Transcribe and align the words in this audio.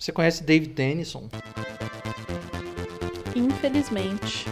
Você 0.00 0.12
conhece 0.12 0.42
David 0.42 0.72
Dennison? 0.72 1.28
Infelizmente. 3.36 4.46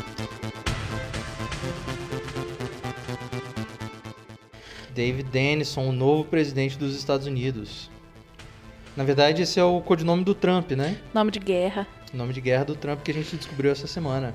David 4.95 5.31
Dennison, 5.31 5.89
o 5.89 5.93
novo 5.93 6.25
presidente 6.25 6.77
dos 6.77 6.95
Estados 6.95 7.27
Unidos. 7.27 7.91
Na 8.95 9.05
verdade, 9.05 9.41
esse 9.41 9.59
é 9.59 9.65
o 9.65 9.81
codinome 9.81 10.23
do 10.23 10.35
Trump, 10.35 10.73
né? 10.73 10.99
Nome 11.15 11.31
de 11.31 11.39
guerra. 11.39 11.87
Nome 12.13 12.35
de 12.35 12.43
guerra 12.43 12.67
do 12.67 12.77
Trump 12.77 13.01
que 13.03 13.11
a 13.11 13.15
gente 13.15 13.35
descobriu 13.35 13.73
essa 13.73 13.87
semana. 13.87 14.35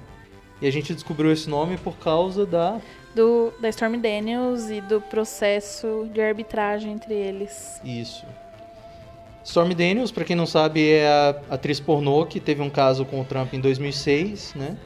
E 0.59 0.65
a 0.65 0.71
gente 0.71 0.95
descobriu 0.95 1.31
esse 1.31 1.47
nome 1.47 1.77
por 1.77 1.95
causa 1.97 2.43
da. 2.43 2.81
Do, 3.13 3.53
da 3.61 3.69
Stormy 3.69 3.99
Daniels 3.99 4.67
e 4.71 4.81
do 4.81 4.99
processo 4.99 6.09
de 6.11 6.19
arbitragem 6.19 6.91
entre 6.91 7.13
eles. 7.13 7.79
Isso. 7.83 8.25
Stormy 9.43 9.75
Daniels, 9.75 10.11
pra 10.11 10.23
quem 10.23 10.35
não 10.35 10.45
sabe, 10.45 10.89
é 10.91 11.07
a 11.07 11.55
atriz 11.55 11.79
pornô 11.79 12.25
que 12.25 12.39
teve 12.39 12.61
um 12.61 12.69
caso 12.69 13.05
com 13.05 13.19
o 13.21 13.25
Trump 13.25 13.53
em 13.53 13.59
2006, 13.59 14.53
né? 14.55 14.77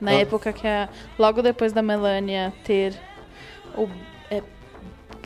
Na 0.00 0.12
Ela- 0.12 0.20
época 0.22 0.52
que 0.52 0.66
a. 0.66 0.88
Logo 1.18 1.42
depois 1.42 1.72
da 1.72 1.82
Melania 1.82 2.52
ter 2.64 2.94
o. 3.76 3.88
É, 4.30 4.42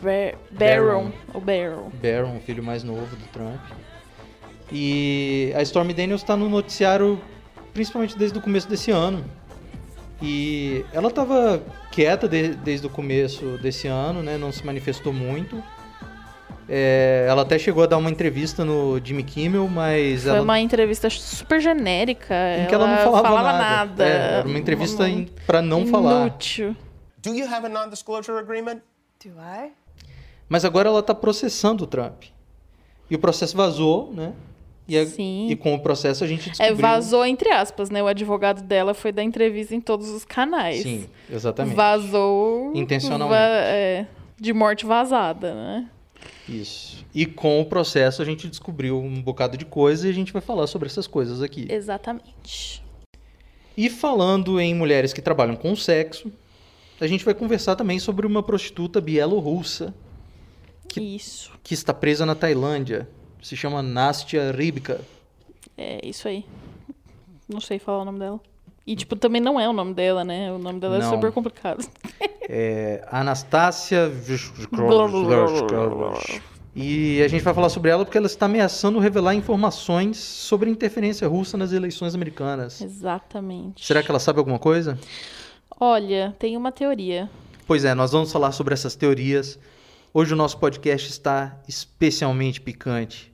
Bar- 0.02 0.36
Barron. 0.50 1.10
O 1.34 1.40
Barron. 1.40 1.90
Barron, 2.02 2.36
o 2.36 2.40
filho 2.40 2.62
mais 2.62 2.82
novo 2.82 3.14
do 3.16 3.24
Trump. 3.32 3.60
E 4.72 5.52
a 5.56 5.62
Stormy 5.62 5.92
Daniels 5.92 6.22
tá 6.22 6.36
no 6.36 6.48
noticiário 6.48 7.20
principalmente 7.74 8.16
desde 8.16 8.38
o 8.38 8.40
começo 8.40 8.68
desse 8.68 8.90
ano. 8.90 9.24
E 10.22 10.84
ela 10.92 11.10
tava 11.10 11.62
quieta 11.90 12.28
de- 12.28 12.54
desde 12.54 12.86
o 12.86 12.90
começo 12.90 13.58
desse 13.62 13.88
ano, 13.88 14.22
né? 14.22 14.36
Não 14.36 14.52
se 14.52 14.64
manifestou 14.66 15.12
muito. 15.12 15.62
É, 16.72 17.26
ela 17.28 17.42
até 17.42 17.58
chegou 17.58 17.82
a 17.82 17.86
dar 17.86 17.96
uma 17.98 18.08
entrevista 18.10 18.64
no 18.64 19.00
Jimmy 19.02 19.24
Kimmel, 19.24 19.66
mas 19.66 20.22
Foi 20.22 20.30
ela 20.30 20.42
uma 20.42 20.60
entrevista 20.60 21.10
super 21.10 21.60
genérica. 21.60 22.32
em 22.62 22.66
que 22.66 22.74
ela 22.74 22.86
não 22.86 22.96
falava, 23.12 23.42
nada. 23.42 23.58
nada. 23.58 24.04
É, 24.04 24.32
era 24.38 24.46
uma 24.46 24.58
entrevista 24.58 25.08
em, 25.08 25.24
pra 25.46 25.60
não 25.60 25.84
falar. 25.86 26.28
Inútil. 26.28 26.76
Do 27.20 27.34
you 27.34 27.44
have 27.52 27.66
a 27.66 27.68
non-disclosure 27.68 28.38
agreement? 28.38 28.76
Do 29.22 29.30
I? 29.30 29.72
Mas 30.48 30.64
agora 30.64 30.88
ela 30.88 31.02
tá 31.02 31.12
processando 31.14 31.82
o 31.84 31.86
Trump. 31.88 32.22
E 33.10 33.16
o 33.16 33.18
processo 33.18 33.56
vazou, 33.56 34.12
né? 34.14 34.32
E, 34.86 34.96
a- 34.96 35.06
Sim. 35.06 35.48
e 35.50 35.56
com 35.56 35.74
o 35.74 35.80
processo 35.80 36.22
a 36.22 36.26
gente 36.26 36.48
É, 36.48 36.52
descobriu... 36.52 36.76
vazou 36.76 37.24
entre 37.26 37.50
aspas, 37.50 37.90
né? 37.90 38.00
O 38.02 38.06
advogado 38.06 38.62
dela 38.62 38.94
foi 38.94 39.10
dar 39.10 39.24
entrevista 39.24 39.74
em 39.74 39.80
todos 39.80 40.08
os 40.08 40.24
canais. 40.24 40.82
Sim, 40.82 41.06
exatamente. 41.28 41.74
Vazou. 41.74 42.72
Intencionalmente. 42.76 43.38
va- 43.40 43.64
é, 43.66 44.06
de 44.38 44.52
morte 44.52 44.86
vazada, 44.86 45.52
né? 45.52 45.86
Isso. 46.50 47.04
E 47.14 47.24
com 47.26 47.60
o 47.60 47.64
processo 47.64 48.20
a 48.20 48.24
gente 48.24 48.48
descobriu 48.48 49.00
um 49.00 49.22
bocado 49.22 49.56
de 49.56 49.64
coisa 49.64 50.06
e 50.06 50.10
a 50.10 50.14
gente 50.14 50.32
vai 50.32 50.42
falar 50.42 50.66
sobre 50.66 50.88
essas 50.88 51.06
coisas 51.06 51.40
aqui. 51.40 51.66
Exatamente. 51.70 52.82
E 53.76 53.88
falando 53.88 54.60
em 54.60 54.74
mulheres 54.74 55.12
que 55.12 55.22
trabalham 55.22 55.54
com 55.54 55.76
sexo, 55.76 56.30
a 57.00 57.06
gente 57.06 57.24
vai 57.24 57.32
conversar 57.32 57.76
também 57.76 57.98
sobre 57.98 58.26
uma 58.26 58.42
prostituta 58.42 59.00
bielorrussa 59.00 59.94
Isso. 60.96 61.52
que 61.62 61.72
está 61.72 61.94
presa 61.94 62.26
na 62.26 62.34
Tailândia. 62.34 63.08
Se 63.40 63.56
chama 63.56 63.80
Nastia 63.80 64.52
Rybka. 64.52 65.00
É 65.78 66.06
isso 66.06 66.28
aí. 66.28 66.44
Não 67.48 67.60
sei 67.60 67.78
falar 67.78 68.02
o 68.02 68.04
nome 68.04 68.18
dela. 68.18 68.40
E, 68.90 68.96
tipo, 68.96 69.14
também 69.14 69.40
não 69.40 69.60
é 69.60 69.68
o 69.68 69.72
nome 69.72 69.94
dela, 69.94 70.24
né? 70.24 70.50
O 70.50 70.58
nome 70.58 70.80
dela 70.80 70.98
Não. 70.98 71.06
é 71.06 71.10
super 71.10 71.30
complicado. 71.30 71.86
É 72.52 73.06
Anastácia 73.08 74.10
E 76.74 77.22
a 77.22 77.28
gente 77.28 77.44
vai 77.44 77.54
falar 77.54 77.68
sobre 77.68 77.92
ela 77.92 78.04
porque 78.04 78.18
ela 78.18 78.26
está 78.26 78.46
ameaçando 78.46 78.98
revelar 78.98 79.36
informações 79.36 80.16
sobre 80.16 80.68
interferência 80.68 81.28
russa 81.28 81.56
nas 81.56 81.72
eleições 81.72 82.12
americanas. 82.12 82.80
Exatamente. 82.80 83.86
Será 83.86 84.02
que 84.02 84.10
ela 84.10 84.18
sabe 84.18 84.40
alguma 84.40 84.58
coisa? 84.58 84.98
Olha, 85.78 86.34
tem 86.40 86.56
uma 86.56 86.72
teoria. 86.72 87.30
Pois 87.68 87.84
é, 87.84 87.94
nós 87.94 88.10
vamos 88.10 88.32
falar 88.32 88.50
sobre 88.50 88.74
essas 88.74 88.96
teorias. 88.96 89.56
Hoje 90.12 90.34
o 90.34 90.36
nosso 90.36 90.58
podcast 90.58 91.08
está 91.08 91.56
especialmente 91.68 92.60
picante. 92.60 93.32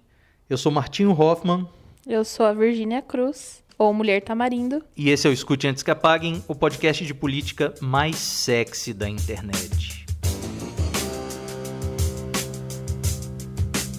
Eu 0.50 0.58
sou 0.58 0.70
Martinho 0.70 1.18
Hoffman 1.18 1.66
Eu 2.06 2.22
sou 2.22 2.44
a 2.44 2.52
Virgínia 2.52 3.00
Cruz, 3.00 3.64
ou 3.78 3.92
Mulher 3.92 4.22
Tamarindo. 4.22 4.82
e 4.96 5.10
esse 5.10 5.26
é 5.26 5.30
o 5.30 5.32
Escute 5.32 5.66
Antes 5.68 5.82
que 5.82 5.90
Apaguem, 5.90 6.42
o 6.48 6.54
podcast 6.54 7.04
de 7.04 7.12
política 7.14 7.74
mais 7.80 8.16
sexy 8.16 8.92
da 8.94 9.08
internet. 9.08 10.04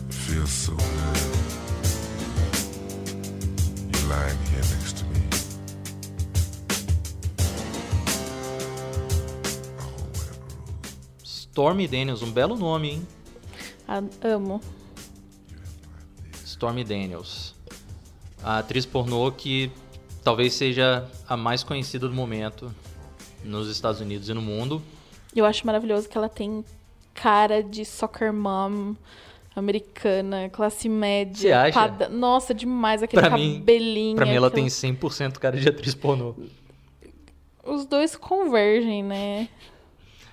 feels 0.10 0.50
so 0.50 0.72
good. 0.74 0.84
You 3.92 4.08
lying 4.10 4.38
here 4.52 4.66
next 4.76 4.98
to 4.98 5.06
me. 5.06 5.22
A 9.78 9.82
whole 9.82 10.08
web 10.20 10.38
rule. 10.50 10.78
Stormy 11.24 11.88
Daniels, 11.88 12.22
um 12.22 12.32
belo 12.32 12.56
nome, 12.56 12.90
hein? 12.92 13.08
Amo. 14.24 14.62
Stormy 16.46 16.84
Daniels. 16.84 17.56
A 18.48 18.60
atriz 18.60 18.86
pornô 18.86 19.30
que 19.30 19.70
talvez 20.24 20.54
seja 20.54 21.06
a 21.28 21.36
mais 21.36 21.64
conhecida 21.64 22.08
do 22.08 22.14
momento 22.14 22.74
nos 23.44 23.70
Estados 23.70 24.00
Unidos 24.00 24.30
e 24.30 24.34
no 24.34 24.42
mundo. 24.42 24.82
Eu 25.36 25.46
acho 25.46 25.68
maravilhoso 25.68 26.08
que 26.08 26.18
ela 26.18 26.30
tem 26.30 26.64
cara 27.14 27.62
de 27.62 27.84
soccer 27.84 28.32
mom 28.32 28.96
americana, 29.54 30.50
classe 30.50 30.88
média. 30.88 31.36
Você 31.42 31.52
acha? 31.52 31.74
pada- 31.74 32.08
Nossa, 32.08 32.54
demais 32.54 33.04
aquele 33.04 33.22
Pra 33.22 33.30
mim- 33.38 33.58
cabelinho. 33.60 34.16
Pra 34.16 34.26
mim 34.26 34.36
ela 34.36 34.48
aquela- 34.48 34.62
tem 34.64 34.70
100% 34.70 35.40
cara 35.42 35.60
de 35.60 35.68
atriz 35.68 35.94
pornô. 35.94 36.34
Os 37.66 37.86
dois 37.86 38.16
convergem, 38.16 39.04
né? 39.04 39.50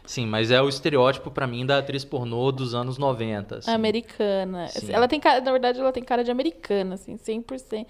Sim, 0.06 0.26
mas 0.26 0.50
é 0.50 0.60
o 0.60 0.68
estereótipo 0.68 1.30
pra 1.30 1.46
mim 1.46 1.64
da 1.64 1.78
atriz 1.78 2.04
pornô 2.04 2.52
dos 2.52 2.74
anos 2.74 2.98
90. 2.98 3.56
assim. 3.56 3.70
Americana. 3.70 4.68
Sim. 4.68 4.92
Ela 4.92 5.08
tem 5.08 5.18
cara, 5.18 5.40
na 5.40 5.50
verdade, 5.50 5.80
ela 5.80 5.92
tem 5.92 6.02
cara 6.02 6.22
de 6.22 6.30
americana, 6.30 6.94
assim, 6.94 7.16
100%. 7.16 7.86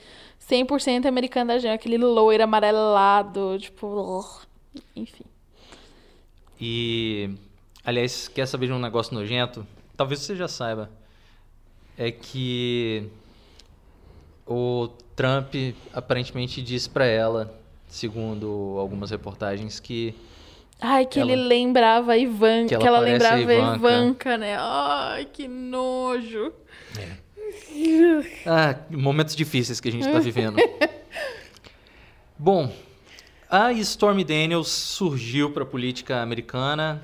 100% 0.49 1.07
americana 1.07 1.55
da 1.55 1.59
gente. 1.59 1.73
Aquele 1.73 1.99
loiro 1.99 2.45
amarelado, 2.45 3.59
tipo. 3.59 4.25
Enfim. 4.95 5.25
E, 6.61 7.31
aliás, 7.85 8.29
quer 8.29 8.47
saber 8.47 8.69
de 8.69 8.73
um 8.73 8.79
negócio 8.79 9.13
nojento? 9.13 9.67
Talvez 9.97 10.21
você 10.21 10.37
já 10.37 10.47
saiba. 10.47 10.89
É 11.99 12.13
que 12.13 13.09
o 14.47 14.89
Trump 15.17 15.55
aparentemente 15.93 16.63
disse 16.63 16.89
pra 16.89 17.07
ela, 17.07 17.59
segundo 17.89 18.77
algumas 18.79 19.11
reportagens, 19.11 19.81
que 19.81 20.15
Ai, 20.81 21.07
que 21.07 21.19
Ela- 21.19 21.33
ele 21.33 21.43
lembrava 21.43 22.13
a 22.13 22.19
Ivanka. 22.19 22.69
Que 22.69 22.77
Que 22.77 22.87
ela 22.87 22.99
ela, 22.99 23.07
parece 23.07 23.27
a 23.27 23.35
lembrava 23.35 23.53
a 23.53 23.55
Ivanka. 23.57 23.77
Ivanka, 23.77 24.37
né? 24.39 24.57
Ai, 24.59 25.25
que 25.33 25.49
nojo. 25.49 26.53
Ah, 28.47 28.77
momentos 28.91 29.35
difíceis 29.35 29.81
que 29.81 29.89
a 29.89 29.93
gente 29.93 30.07
está 30.07 30.19
vivendo. 30.19 30.57
Bom, 32.39 32.73
a 33.49 33.73
Stormy 33.73 34.25
Daniels 34.25 34.69
surgiu 34.69 35.51
para 35.51 35.63
a 35.63 35.67
política 35.67 36.21
americana 36.21 37.03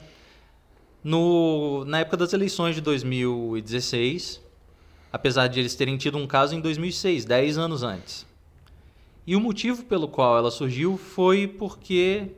no, 1.03 1.85
na 1.87 2.01
época 2.01 2.17
das 2.17 2.33
eleições 2.33 2.75
de 2.75 2.81
2016, 2.81 4.41
apesar 5.13 5.47
de 5.47 5.61
eles 5.61 5.75
terem 5.75 5.97
tido 5.97 6.19
um 6.19 6.27
caso 6.27 6.55
em 6.55 6.61
2006, 6.61 7.25
10 7.25 7.59
anos 7.59 7.83
antes. 7.83 8.27
E 9.27 9.37
o 9.37 9.41
motivo 9.41 9.85
pelo 9.85 10.09
qual 10.09 10.37
ela 10.37 10.51
surgiu 10.51 10.97
foi 10.97 11.47
porque, 11.47 12.29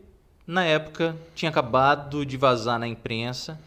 na 0.47 0.64
época, 0.64 1.16
tinha 1.34 1.50
acabado 1.50 2.25
de 2.26 2.36
vazar 2.36 2.78
na 2.78 2.86
imprensa 2.86 3.58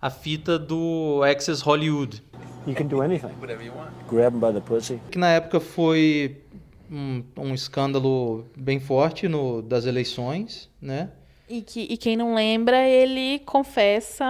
a 0.00 0.08
fita 0.10 0.58
do 0.58 1.22
Access 1.24 1.62
Hollywood, 1.62 2.22
You 2.66 2.74
can 2.74 2.86
do 2.86 3.00
anything. 3.00 3.30
Grab 3.40 4.34
him 4.34 4.40
by 4.40 4.52
the 4.52 4.60
pussy. 4.60 5.00
que 5.10 5.18
na 5.18 5.30
época 5.30 5.60
foi 5.60 6.42
um, 6.90 7.22
um 7.36 7.54
escândalo 7.54 8.46
bem 8.54 8.78
forte 8.78 9.28
no, 9.28 9.62
das 9.62 9.86
eleições, 9.86 10.68
né? 10.80 11.08
E, 11.48 11.62
que, 11.62 11.80
e 11.80 11.96
quem 11.96 12.16
não 12.16 12.34
lembra, 12.34 12.86
ele 12.86 13.38
confessa 13.40 14.24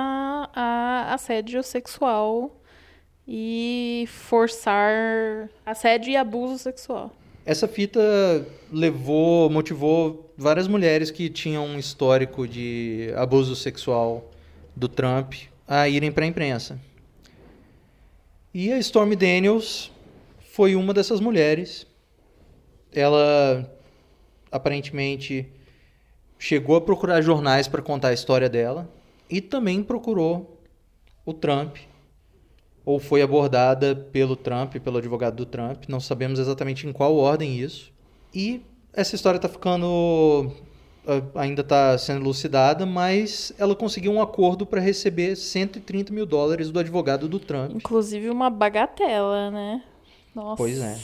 a 0.54 1.12
assédio 1.12 1.62
sexual 1.62 2.56
e 3.26 4.04
forçar 4.08 5.48
assédio 5.66 6.12
e 6.12 6.16
abuso 6.16 6.56
sexual. 6.56 7.12
Essa 7.44 7.66
fita 7.66 8.00
levou, 8.70 9.48
motivou 9.48 10.32
várias 10.36 10.68
mulheres 10.68 11.10
que 11.10 11.30
tinham 11.30 11.66
um 11.66 11.78
histórico 11.78 12.46
de 12.46 13.10
abuso 13.16 13.56
sexual 13.56 14.30
do 14.76 14.88
Trump 14.88 15.34
a 15.66 15.88
irem 15.88 16.12
para 16.12 16.24
a 16.24 16.28
imprensa. 16.28 16.78
E 18.52 18.72
a 18.72 18.78
Stormy 18.78 19.16
Daniels 19.16 19.90
foi 20.52 20.76
uma 20.76 20.92
dessas 20.92 21.20
mulheres. 21.20 21.86
Ela 22.92 23.72
aparentemente 24.50 25.46
chegou 26.38 26.76
a 26.76 26.80
procurar 26.80 27.22
jornais 27.22 27.68
para 27.68 27.80
contar 27.80 28.08
a 28.08 28.12
história 28.12 28.48
dela 28.48 28.90
e 29.30 29.40
também 29.40 29.82
procurou 29.82 30.60
o 31.24 31.32
Trump 31.32 31.76
ou 32.84 32.98
foi 32.98 33.22
abordada 33.22 33.94
pelo 34.12 34.34
Trump, 34.36 34.76
pelo 34.76 34.98
advogado 34.98 35.36
do 35.36 35.46
Trump. 35.46 35.84
Não 35.88 36.00
sabemos 36.00 36.38
exatamente 36.38 36.86
em 36.86 36.92
qual 36.92 37.16
ordem 37.16 37.58
isso. 37.58 37.92
E 38.34 38.62
essa 38.92 39.14
história 39.14 39.36
está 39.36 39.48
ficando. 39.48 40.52
ainda 41.34 41.62
está 41.62 41.96
sendo 41.98 42.20
elucidada, 42.24 42.84
mas 42.86 43.52
ela 43.58 43.74
conseguiu 43.74 44.12
um 44.12 44.20
acordo 44.22 44.64
para 44.66 44.80
receber 44.80 45.34
130 45.36 46.12
mil 46.12 46.26
dólares 46.26 46.70
do 46.70 46.78
advogado 46.78 47.28
do 47.28 47.38
Trump. 47.38 47.72
Inclusive 47.74 48.28
uma 48.30 48.50
bagatela, 48.50 49.50
né? 49.50 49.82
Nossa. 50.34 50.56
Pois 50.56 50.78
é. 50.78 50.98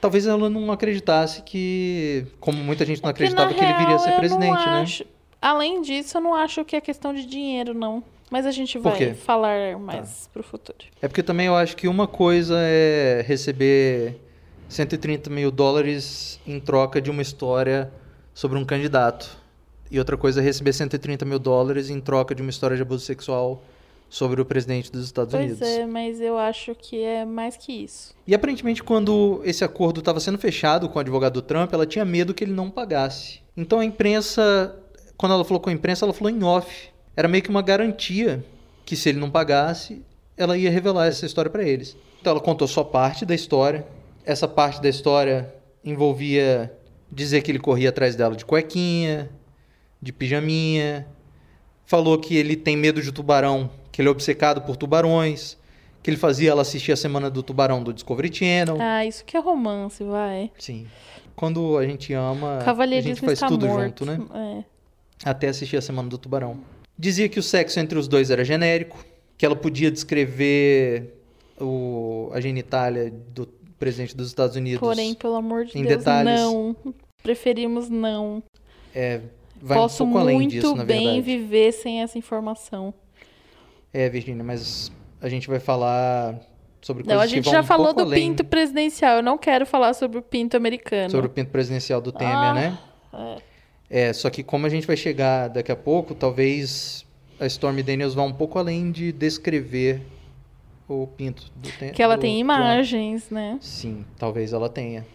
Talvez 0.00 0.26
ela 0.26 0.50
não 0.50 0.70
acreditasse 0.72 1.42
que, 1.42 2.26
como 2.40 2.58
muita 2.58 2.84
gente 2.84 2.98
não 3.02 3.06
na 3.06 3.10
acreditava 3.10 3.54
que 3.54 3.62
ele 3.62 3.72
viria 3.74 3.94
a 3.94 3.98
ser 3.98 4.16
presidente, 4.16 4.50
não 4.50 4.64
né? 4.66 4.82
acho- 4.82 5.04
Além 5.40 5.80
disso, 5.82 6.16
eu 6.16 6.20
não 6.20 6.34
acho 6.34 6.64
que 6.64 6.76
é 6.76 6.80
questão 6.80 7.12
de 7.14 7.24
dinheiro, 7.26 7.72
não. 7.74 8.02
Mas 8.32 8.46
a 8.46 8.50
gente 8.50 8.78
vai 8.78 8.96
quê? 8.96 9.06
Tá. 9.08 9.14
falar 9.14 9.78
mais 9.78 10.26
pro 10.32 10.42
futuro. 10.42 10.78
É 11.02 11.06
porque 11.06 11.22
também 11.22 11.48
eu 11.48 11.54
acho 11.54 11.76
que 11.76 11.86
uma 11.86 12.06
coisa 12.06 12.56
é 12.58 13.22
receber 13.28 14.16
130 14.70 15.28
mil 15.28 15.50
dólares 15.50 16.40
em 16.46 16.58
troca 16.58 16.98
de 16.98 17.10
uma 17.10 17.20
história 17.20 17.92
sobre 18.32 18.58
um 18.58 18.64
candidato. 18.64 19.36
E 19.90 19.98
outra 19.98 20.16
coisa 20.16 20.40
é 20.40 20.42
receber 20.42 20.72
130 20.72 21.26
mil 21.26 21.38
dólares 21.38 21.90
em 21.90 22.00
troca 22.00 22.34
de 22.34 22.40
uma 22.40 22.48
história 22.48 22.74
de 22.74 22.80
abuso 22.80 23.04
sexual 23.04 23.62
sobre 24.08 24.40
o 24.40 24.46
presidente 24.46 24.90
dos 24.90 25.04
Estados 25.04 25.34
Pois 25.34 25.44
Unidos. 25.44 25.68
é, 25.68 25.84
mas 25.84 26.18
eu 26.18 26.38
acho 26.38 26.74
que 26.74 27.02
é 27.02 27.26
mais 27.26 27.58
que 27.58 27.84
isso. 27.84 28.14
E 28.26 28.34
aparentemente, 28.34 28.82
quando 28.82 29.42
esse 29.44 29.62
acordo 29.62 30.00
estava 30.00 30.20
sendo 30.20 30.38
fechado 30.38 30.88
com 30.88 30.96
o 30.96 31.00
advogado 31.00 31.34
do 31.34 31.42
Trump, 31.42 31.70
ela 31.70 31.84
tinha 31.84 32.04
medo 32.04 32.32
que 32.32 32.44
ele 32.44 32.52
não 32.52 32.70
pagasse. 32.70 33.40
Então 33.54 33.78
a 33.78 33.84
imprensa, 33.84 34.74
quando 35.18 35.32
ela 35.32 35.44
falou 35.44 35.60
com 35.60 35.68
a 35.68 35.72
imprensa, 35.74 36.06
ela 36.06 36.14
falou 36.14 36.30
em 36.30 36.42
off. 36.42 36.91
Era 37.16 37.28
meio 37.28 37.42
que 37.42 37.50
uma 37.50 37.62
garantia 37.62 38.44
que 38.84 38.96
se 38.96 39.08
ele 39.08 39.18
não 39.18 39.30
pagasse, 39.30 40.02
ela 40.36 40.56
ia 40.56 40.70
revelar 40.70 41.06
essa 41.06 41.26
história 41.26 41.50
para 41.50 41.62
eles. 41.62 41.96
Então 42.20 42.32
ela 42.32 42.40
contou 42.40 42.66
só 42.66 42.82
parte 42.82 43.24
da 43.24 43.34
história. 43.34 43.86
Essa 44.24 44.48
parte 44.48 44.80
da 44.80 44.88
história 44.88 45.52
envolvia 45.84 46.72
dizer 47.10 47.42
que 47.42 47.50
ele 47.50 47.58
corria 47.58 47.90
atrás 47.90 48.16
dela 48.16 48.34
de 48.34 48.44
cuequinha, 48.44 49.28
de 50.00 50.12
pijaminha. 50.12 51.06
Falou 51.84 52.18
que 52.18 52.36
ele 52.36 52.56
tem 52.56 52.76
medo 52.76 53.02
de 53.02 53.12
tubarão, 53.12 53.70
que 53.90 54.00
ele 54.00 54.08
é 54.08 54.10
obcecado 54.10 54.62
por 54.62 54.76
tubarões, 54.76 55.58
que 56.02 56.08
ele 56.08 56.16
fazia 56.16 56.50
ela 56.50 56.62
assistir 56.62 56.92
a 56.92 56.96
semana 56.96 57.28
do 57.28 57.42
tubarão 57.42 57.82
do 57.82 57.92
Discovery 57.92 58.34
Channel. 58.34 58.76
Ah, 58.80 59.04
isso 59.04 59.24
que 59.24 59.36
é 59.36 59.40
romance, 59.40 60.02
vai. 60.02 60.50
Sim. 60.58 60.86
Quando 61.36 61.76
a 61.76 61.86
gente 61.86 62.12
ama, 62.12 62.58
a 62.58 63.00
gente 63.00 63.20
faz 63.20 63.32
está 63.32 63.48
tudo 63.48 63.66
morto. 63.66 63.82
junto, 63.82 64.06
né? 64.06 64.18
É. 65.24 65.30
Até 65.30 65.48
assistir 65.48 65.76
a 65.76 65.82
semana 65.82 66.08
do 66.08 66.18
tubarão. 66.18 66.58
Dizia 66.98 67.28
que 67.28 67.38
o 67.38 67.42
sexo 67.42 67.80
entre 67.80 67.98
os 67.98 68.06
dois 68.06 68.30
era 68.30 68.44
genérico, 68.44 69.04
que 69.36 69.44
ela 69.46 69.56
podia 69.56 69.90
descrever 69.90 71.18
o, 71.60 72.30
a 72.32 72.40
genitália 72.40 73.10
do 73.34 73.46
presidente 73.78 74.16
dos 74.16 74.28
Estados 74.28 74.56
Unidos. 74.56 74.80
Porém, 74.80 75.14
pelo 75.14 75.34
amor 75.34 75.64
de 75.64 75.76
em 75.78 75.82
Deus, 75.84 75.98
detalhes. 75.98 76.32
não. 76.40 76.76
Preferimos 77.22 77.88
não. 77.88 78.42
é, 78.94 79.20
vai 79.60 79.78
Posso 79.78 80.02
um 80.04 80.06
pouco 80.08 80.18
além 80.20 80.36
muito 80.36 80.50
disso, 80.50 80.74
na 80.74 80.84
bem 80.84 81.04
verdade. 81.04 81.22
viver 81.22 81.72
sem 81.72 82.02
essa 82.02 82.18
informação. 82.18 82.92
É, 83.92 84.08
Virginia, 84.08 84.42
mas 84.42 84.90
a 85.20 85.28
gente 85.28 85.48
vai 85.48 85.60
falar 85.60 86.40
sobre 86.80 87.02
Não, 87.04 87.16
coisas 87.16 87.22
a 87.32 87.34
gente 87.36 87.48
já 87.50 87.60
um 87.60 87.64
falou 87.64 87.92
do 87.92 88.02
além 88.02 88.30
pinto 88.30 88.44
presidencial. 88.44 89.16
Eu 89.16 89.22
não 89.22 89.38
quero 89.38 89.64
falar 89.66 89.94
sobre 89.94 90.18
o 90.18 90.22
pinto 90.22 90.56
americano. 90.56 91.10
sobre 91.10 91.26
o 91.26 91.30
pinto 91.30 91.50
presidencial 91.50 92.00
do 92.00 92.10
Temer, 92.10 92.34
Ah, 92.34 92.54
né? 92.54 92.78
É, 93.12 93.36
só 94.14 94.30
que 94.30 94.42
como 94.42 94.66
a 94.66 94.68
gente 94.68 94.86
vai 94.86 94.96
chegar 94.96 95.48
daqui 95.48 95.70
a 95.70 95.76
pouco, 95.76 96.14
talvez 96.14 97.04
a 97.38 97.46
Stormy 97.46 97.82
Daniels 97.82 98.14
vá 98.14 98.22
um 98.22 98.32
pouco 98.32 98.58
além 98.58 98.90
de 98.90 99.12
descrever 99.12 100.00
o 100.88 101.06
pinto 101.06 101.50
do 101.56 101.70
Temer. 101.72 101.94
Que 101.94 102.02
ela 102.02 102.16
tem 102.16 102.38
imagens, 102.38 103.30
né? 103.30 103.58
Sim, 103.60 104.04
talvez 104.18 104.52
ela 104.52 104.68
tenha. 104.68 105.06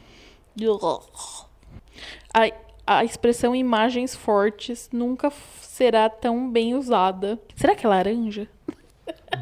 A, 2.34 2.52
a 2.86 3.04
expressão 3.04 3.56
imagens 3.56 4.16
fortes 4.16 4.90
nunca 4.92 5.32
será 5.62 6.10
tão 6.10 6.50
bem 6.50 6.76
usada. 6.76 7.40
Será 7.56 7.76
que 7.76 7.86
é 7.86 7.90
laranja? 7.90 8.48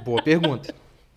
Boa 0.04 0.22
pergunta. 0.22 0.74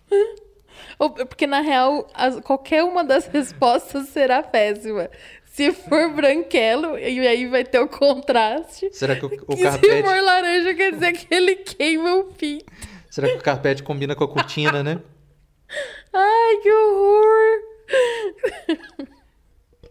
Porque, 0.97 1.47
na 1.47 1.61
real, 1.61 2.07
qualquer 2.43 2.83
uma 2.83 3.03
das 3.03 3.27
respostas 3.31 4.09
será 4.09 4.43
péssima. 4.43 5.09
Se 5.49 5.73
for 5.73 6.13
branquelo, 6.13 6.97
e 6.97 7.27
aí 7.27 7.47
vai 7.47 7.63
ter 7.63 7.79
o 7.79 7.87
contraste. 7.87 8.89
Será 8.93 9.15
que 9.15 9.25
o, 9.25 9.29
o 9.29 9.53
e 9.53 9.57
se 9.57 9.63
carpete, 9.63 10.03
for 10.03 10.21
laranja, 10.21 10.73
quer 10.73 10.93
dizer 10.93 11.13
que 11.13 11.33
ele 11.33 11.55
queima 11.57 12.15
o 12.15 12.25
pinto. 12.25 12.65
será 13.09 13.27
que 13.27 13.35
o 13.35 13.41
carpete 13.41 13.83
combina 13.83 14.15
com 14.15 14.23
a 14.23 14.27
cortina, 14.27 14.81
né? 14.81 15.01
Ai, 16.13 16.57
que 16.61 16.71
horror! 16.71 17.69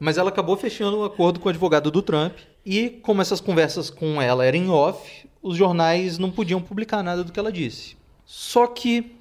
Mas 0.01 0.17
ela 0.17 0.31
acabou 0.31 0.57
fechando 0.57 0.99
um 0.99 1.05
acordo 1.05 1.41
com 1.41 1.47
o 1.47 1.51
advogado 1.51 1.91
do 1.91 2.03
Trump. 2.03 2.39
E 2.65 2.91
como 3.03 3.21
essas 3.21 3.41
conversas 3.41 3.91
com 3.91 4.21
ela 4.21 4.45
eram 4.45 4.59
em 4.59 4.71
off, 4.71 5.29
os 5.43 5.57
jornais 5.57 6.19
não 6.19 6.31
podiam 6.31 6.61
publicar 6.61 7.03
nada 7.03 7.25
do 7.25 7.33
que 7.33 7.39
ela 7.39 7.51
disse. 7.51 7.97
Só 8.25 8.67
que 8.67 9.17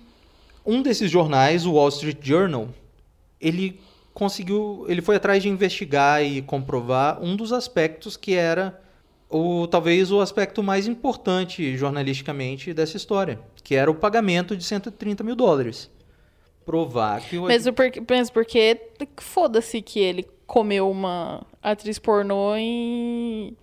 um 0.65 0.81
desses 0.81 1.09
jornais, 1.09 1.65
o 1.65 1.73
Wall 1.73 1.89
Street 1.89 2.17
Journal, 2.21 2.69
ele 3.39 3.79
conseguiu, 4.17 4.83
ele 4.87 4.99
foi 4.99 5.17
atrás 5.17 5.43
de 5.43 5.47
investigar 5.47 6.23
e 6.25 6.41
comprovar 6.41 7.23
um 7.23 7.35
dos 7.35 7.53
aspectos 7.53 8.17
que 8.17 8.33
era 8.33 8.81
o 9.29 9.67
talvez 9.67 10.11
o 10.11 10.19
aspecto 10.19 10.63
mais 10.63 10.87
importante 10.87 11.77
jornalisticamente 11.77 12.73
dessa 12.73 12.97
história, 12.97 13.39
que 13.63 13.75
era 13.75 13.91
o 13.91 13.93
pagamento 13.93 14.57
de 14.57 14.63
130 14.63 15.23
mil 15.23 15.35
dólares. 15.35 15.91
Provar 16.65 17.21
que 17.21 17.37
o 17.37 17.43
Mesmo 17.43 17.71
porque, 17.73 18.01
mesmo 18.09 18.33
porque 18.33 18.81
foda-se 19.17 19.83
que 19.83 19.99
ele 19.99 20.25
comeu 20.47 20.89
uma 20.89 21.45
atriz 21.61 21.99
pornô 21.99 22.55
em 22.55 23.55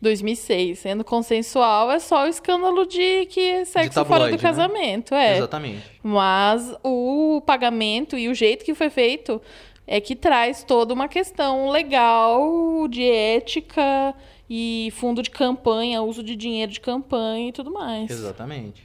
2006. 0.00 0.78
Sendo 0.78 1.04
consensual, 1.04 1.90
é 1.90 1.98
só 1.98 2.24
o 2.24 2.28
escândalo 2.28 2.86
de 2.86 3.26
que 3.26 3.40
é 3.40 3.64
sexo 3.66 3.92
fora 3.92 4.08
tabloide, 4.08 4.36
do 4.38 4.42
né? 4.42 4.48
casamento. 4.48 5.14
É. 5.14 5.36
Exatamente. 5.36 6.00
Mas 6.02 6.74
o 6.82 7.42
pagamento 7.44 8.16
e 8.16 8.30
o 8.30 8.34
jeito 8.34 8.64
que 8.64 8.74
foi 8.74 8.88
feito 8.88 9.40
é 9.86 10.00
que 10.00 10.14
traz 10.14 10.64
toda 10.64 10.94
uma 10.94 11.08
questão 11.08 11.70
legal 11.70 12.86
de 12.88 13.02
ética 13.02 14.14
e 14.48 14.92
fundo 14.96 15.22
de 15.22 15.30
campanha, 15.30 16.02
uso 16.02 16.22
de 16.22 16.36
dinheiro 16.36 16.70
de 16.70 16.80
campanha 16.80 17.48
e 17.48 17.52
tudo 17.52 17.72
mais. 17.72 18.10
Exatamente. 18.10 18.82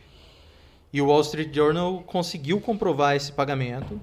E 0.91 1.01
o 1.01 1.07
Wall 1.07 1.21
Street 1.21 1.53
Journal 1.53 2.01
conseguiu 2.05 2.59
comprovar 2.61 3.15
esse 3.15 3.31
pagamento 3.31 3.99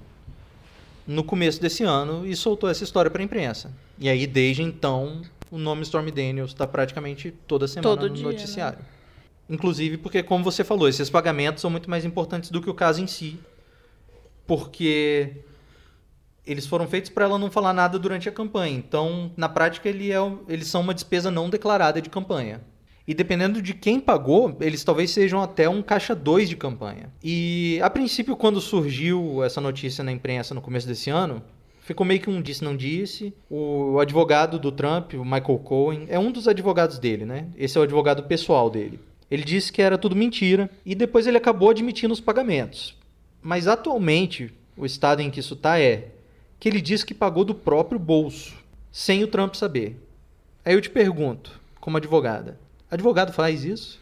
no 1.07 1.23
começo 1.23 1.61
desse 1.61 1.83
ano 1.83 2.25
e 2.25 2.35
soltou 2.35 2.69
essa 2.69 2.83
história 2.83 3.11
para 3.11 3.21
a 3.21 3.25
imprensa. 3.25 3.73
E 3.99 4.09
aí, 4.09 4.25
desde 4.25 4.61
então, 4.61 5.21
o 5.51 5.57
nome 5.57 5.83
Stormy 5.83 6.11
Daniels 6.11 6.51
está 6.51 6.65
praticamente 6.65 7.31
toda 7.47 7.67
semana 7.67 7.95
Todo 7.95 8.09
no 8.09 8.15
dia, 8.15 8.25
né? 8.25 8.31
noticiário. 8.31 8.79
Inclusive 9.49 9.97
porque, 9.97 10.23
como 10.23 10.43
você 10.43 10.63
falou, 10.63 10.87
esses 10.87 11.09
pagamentos 11.09 11.61
são 11.61 11.69
muito 11.69 11.89
mais 11.89 12.03
importantes 12.03 12.49
do 12.49 12.61
que 12.61 12.69
o 12.69 12.73
caso 12.73 13.01
em 13.01 13.07
si. 13.07 13.39
Porque 14.47 15.33
eles 16.45 16.67
foram 16.67 16.87
feitos 16.87 17.09
para 17.09 17.25
ela 17.25 17.39
não 17.39 17.49
falar 17.49 17.73
nada 17.73 17.97
durante 17.97 18.29
a 18.29 18.31
campanha. 18.31 18.77
Então, 18.77 19.31
na 19.35 19.49
prática, 19.49 19.89
ele 19.89 20.11
é, 20.11 20.17
eles 20.47 20.67
são 20.67 20.81
uma 20.81 20.93
despesa 20.93 21.31
não 21.31 21.49
declarada 21.49 22.01
de 22.01 22.09
campanha. 22.09 22.61
E 23.07 23.13
dependendo 23.13 23.61
de 23.61 23.73
quem 23.73 23.99
pagou, 23.99 24.57
eles 24.59 24.83
talvez 24.83 25.11
sejam 25.11 25.41
até 25.41 25.69
um 25.69 25.81
caixa 25.81 26.15
2 26.15 26.49
de 26.49 26.57
campanha. 26.57 27.11
E 27.23 27.79
a 27.83 27.89
princípio, 27.89 28.35
quando 28.35 28.59
surgiu 28.59 29.43
essa 29.43 29.61
notícia 29.61 30.03
na 30.03 30.11
imprensa 30.11 30.55
no 30.55 30.61
começo 30.61 30.87
desse 30.87 31.11
ano, 31.11 31.41
ficou 31.81 32.05
meio 32.05 32.19
que 32.19 32.29
um 32.29 32.41
disse 32.41 32.63
não 32.63 32.75
disse. 32.75 33.31
O 33.47 33.99
advogado 33.99 34.57
do 34.57 34.71
Trump, 34.71 35.13
o 35.13 35.23
Michael 35.23 35.59
Cohen, 35.59 36.05
é 36.09 36.17
um 36.17 36.31
dos 36.31 36.47
advogados 36.47 36.97
dele, 36.97 37.25
né? 37.25 37.47
Esse 37.55 37.77
é 37.77 37.81
o 37.81 37.83
advogado 37.83 38.23
pessoal 38.23 38.71
dele. 38.71 38.99
Ele 39.29 39.43
disse 39.43 39.71
que 39.71 39.81
era 39.81 39.97
tudo 39.97 40.15
mentira 40.15 40.69
e 40.83 40.95
depois 40.95 41.27
ele 41.27 41.37
acabou 41.37 41.69
admitindo 41.69 42.13
os 42.13 42.19
pagamentos. 42.19 42.95
Mas 43.41 43.67
atualmente, 43.67 44.51
o 44.75 44.85
estado 44.85 45.21
em 45.21 45.29
que 45.29 45.39
isso 45.39 45.53
está 45.53 45.79
é 45.79 46.14
que 46.65 46.69
ele 46.69 46.81
diz 46.81 47.03
que 47.03 47.13
pagou 47.13 47.45
do 47.45 47.53
próprio 47.53 47.99
bolso, 47.99 48.55
sem 48.91 49.23
o 49.23 49.27
Trump 49.27 49.53
saber. 49.53 50.01
Aí 50.65 50.73
eu 50.73 50.81
te 50.81 50.89
pergunto, 50.89 51.61
como 51.79 51.95
advogada, 51.97 52.59
advogado 52.89 53.31
faz 53.31 53.63
isso? 53.63 53.99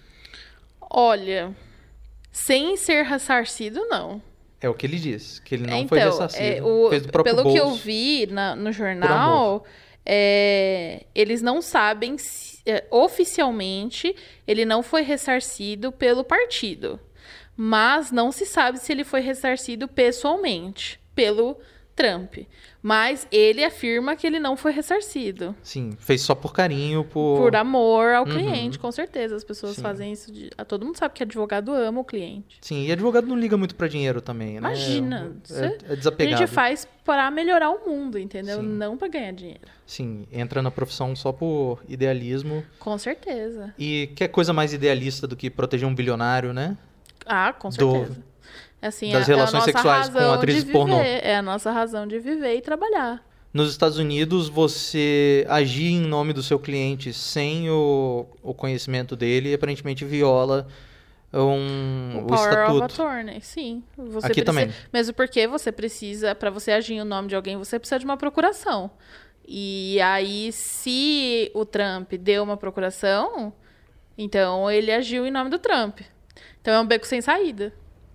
Olha, 0.90 1.54
sem 2.32 2.78
ser 2.78 3.04
ressarcido, 3.04 3.86
não. 3.90 4.22
É 4.62 4.70
o 4.70 4.74
que 4.74 4.86
ele 4.86 4.98
diz, 4.98 5.40
que 5.40 5.56
ele 5.56 5.68
não 5.68 5.76
então, 5.80 5.90
foi 5.90 6.00
ressarcido, 6.00 6.42
é, 6.42 6.64
o- 6.64 6.90
fez 6.90 7.02
do 7.06 7.12
próprio 7.12 7.36
pelo 7.36 7.44
bolso. 7.44 7.58
que 7.58 7.62
eu 7.62 7.76
vi 7.76 8.28
na- 8.28 8.56
no 8.56 8.72
jornal, 8.72 9.66
é, 10.06 11.04
eles 11.14 11.42
não 11.42 11.62
sabem 11.62 12.18
se, 12.18 12.60
é, 12.66 12.86
oficialmente 12.90 14.16
ele 14.48 14.64
não 14.64 14.82
foi 14.82 15.02
ressarcido 15.02 15.92
pelo 15.92 16.24
partido, 16.24 16.98
mas 17.58 18.10
não 18.10 18.32
se 18.32 18.46
sabe 18.46 18.80
se 18.80 18.90
ele 18.94 19.04
foi 19.04 19.20
ressarcido 19.20 19.86
pessoalmente 19.86 20.98
pelo 21.14 21.58
Trump. 21.96 22.38
Mas 22.82 23.26
ele 23.32 23.64
afirma 23.64 24.16
que 24.16 24.28
ele 24.28 24.40
não 24.40 24.58
foi 24.58 24.72
ressarcido. 24.74 25.56
Sim, 25.64 25.92
fez 25.98 26.22
só 26.22 26.36
por 26.36 26.52
carinho, 26.52 27.04
por... 27.06 27.38
Por 27.38 27.56
amor 27.56 28.14
ao 28.14 28.26
Uhum. 28.26 28.32
cliente, 28.32 28.78
com 28.80 28.92
certeza. 28.92 29.36
As 29.36 29.44
pessoas 29.44 29.76
Sim. 29.76 29.82
fazem 29.82 30.12
isso. 30.12 30.32
De... 30.32 30.50
Todo 30.68 30.86
mundo 30.86 30.98
sabe 30.98 31.14
que 31.14 31.24
advogado 31.24 31.72
ama 31.74 32.02
o 32.02 32.04
cliente. 32.04 32.58
Sim, 32.62 32.86
e 32.86 32.92
advogado 32.92 33.26
não 33.28 33.38
liga 33.40 33.56
muito 33.56 33.76
pra 33.76 33.88
dinheiro 33.88 34.20
também, 34.22 34.54
né? 34.54 34.58
Imagina, 34.58 35.32
É, 35.44 35.48
você- 35.48 35.66
é 35.88 35.92
A 35.92 35.96
desapegado. 35.96 36.38
gente 36.40 36.50
faz 36.50 36.88
para 37.06 37.30
melhorar 37.32 37.70
o 37.70 37.86
mundo, 37.90 38.18
entendeu? 38.20 38.60
Sim. 38.60 38.68
Não 38.68 38.98
para 38.98 39.08
ganhar 39.08 39.32
dinheiro. 39.32 39.62
Sim, 39.86 40.26
entra 40.32 40.62
na 40.62 40.72
profissão 40.72 41.16
só 41.16 41.32
por 41.32 41.82
idealismo. 41.88 42.64
Com 42.80 42.98
certeza. 42.98 43.74
E 43.78 44.10
que 44.16 44.28
coisa 44.28 44.52
mais 44.52 44.74
idealista 44.74 45.26
do 45.28 45.36
que 45.36 45.50
proteger 45.50 45.88
um 45.88 45.94
bilionário, 45.96 46.52
né? 46.54 46.76
Ah, 47.26 47.54
com 47.54 47.70
Do- 47.70 47.76
certeza. 47.94 48.24
Assim, 48.88 49.12
das 49.12 49.28
é- 49.28 49.32
é 49.32 49.36
relações 49.36 49.54
nossa 49.62 49.72
sexuais 49.72 50.10
com 50.10 50.20
atrizes 50.34 50.64
pornô. 50.66 50.98
É 51.00 51.36
a 51.38 51.42
nossa 51.42 51.72
razão 51.72 52.06
de 52.06 52.20
viver 52.20 52.56
e 52.58 52.62
trabalhar. 52.62 53.24
Nos 53.54 53.70
Estados 53.72 53.98
Unidos, 53.98 54.50
você 54.50 55.46
agir 55.48 55.92
em 55.92 56.02
nome 56.02 56.34
do 56.34 56.42
seu 56.44 56.58
cliente 56.60 57.14
sem 57.14 57.70
o, 57.70 58.26
o 58.42 58.54
conhecimento 58.54 59.16
dele, 59.16 59.54
aparentemente 59.54 60.04
viola 60.04 60.68
um, 61.32 62.18
O 62.18 62.24
o, 62.24 62.28
Power 62.28 62.42
of 62.50 62.50
estatuto. 62.78 62.84
Attorney, 63.02 63.42
sim. 63.42 63.84
Você 63.98 64.28
Aqui 64.28 64.42
precisa- 64.42 64.46
também. 64.46 64.72
Mesmo 64.92 65.14
porque 65.14 65.48
você 65.48 65.72
precisa, 65.72 66.36
para 66.36 66.50
você 66.50 66.72
agir 66.72 66.96
em 66.96 67.04
nome 67.04 67.28
de 67.28 67.36
alguém, 67.36 67.58
você 67.58 67.80
precisa 67.80 68.00
de 68.00 68.06
uma 68.06 68.18
procuração. 68.18 68.92
E 69.48 70.00
aí, 70.02 70.52
se 70.52 71.52
o 71.54 71.66
Trump 71.66 72.14
deu 72.14 72.44
uma 72.44 72.56
procuração, 72.58 73.54
então 74.18 74.70
ele 74.72 74.92
agiu 74.92 75.26
em 75.26 75.32
nome 75.32 75.50
do 75.50 75.60
Trump. 75.60 76.00
Então 76.62 76.74
é 76.74 76.80
um 76.80 76.86
beco 76.86 77.06
sem 77.06 77.20
saída. 77.22 77.74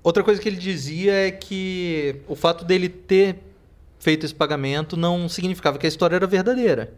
Outra 0.09 0.25
coisa 0.25 0.41
que 0.41 0.49
ele 0.49 0.57
dizia 0.57 1.12
é 1.12 1.31
que 1.31 2.17
o 2.27 2.35
fato 2.35 2.65
dele 2.65 2.88
ter 2.88 3.41
feito 3.99 4.25
esse 4.25 4.35
pagamento 4.35 4.97
não 4.97 5.29
significava 5.29 5.77
que 5.77 5.85
a 5.85 5.88
história 5.88 6.17
era 6.17 6.27
verdadeira. 6.27 6.91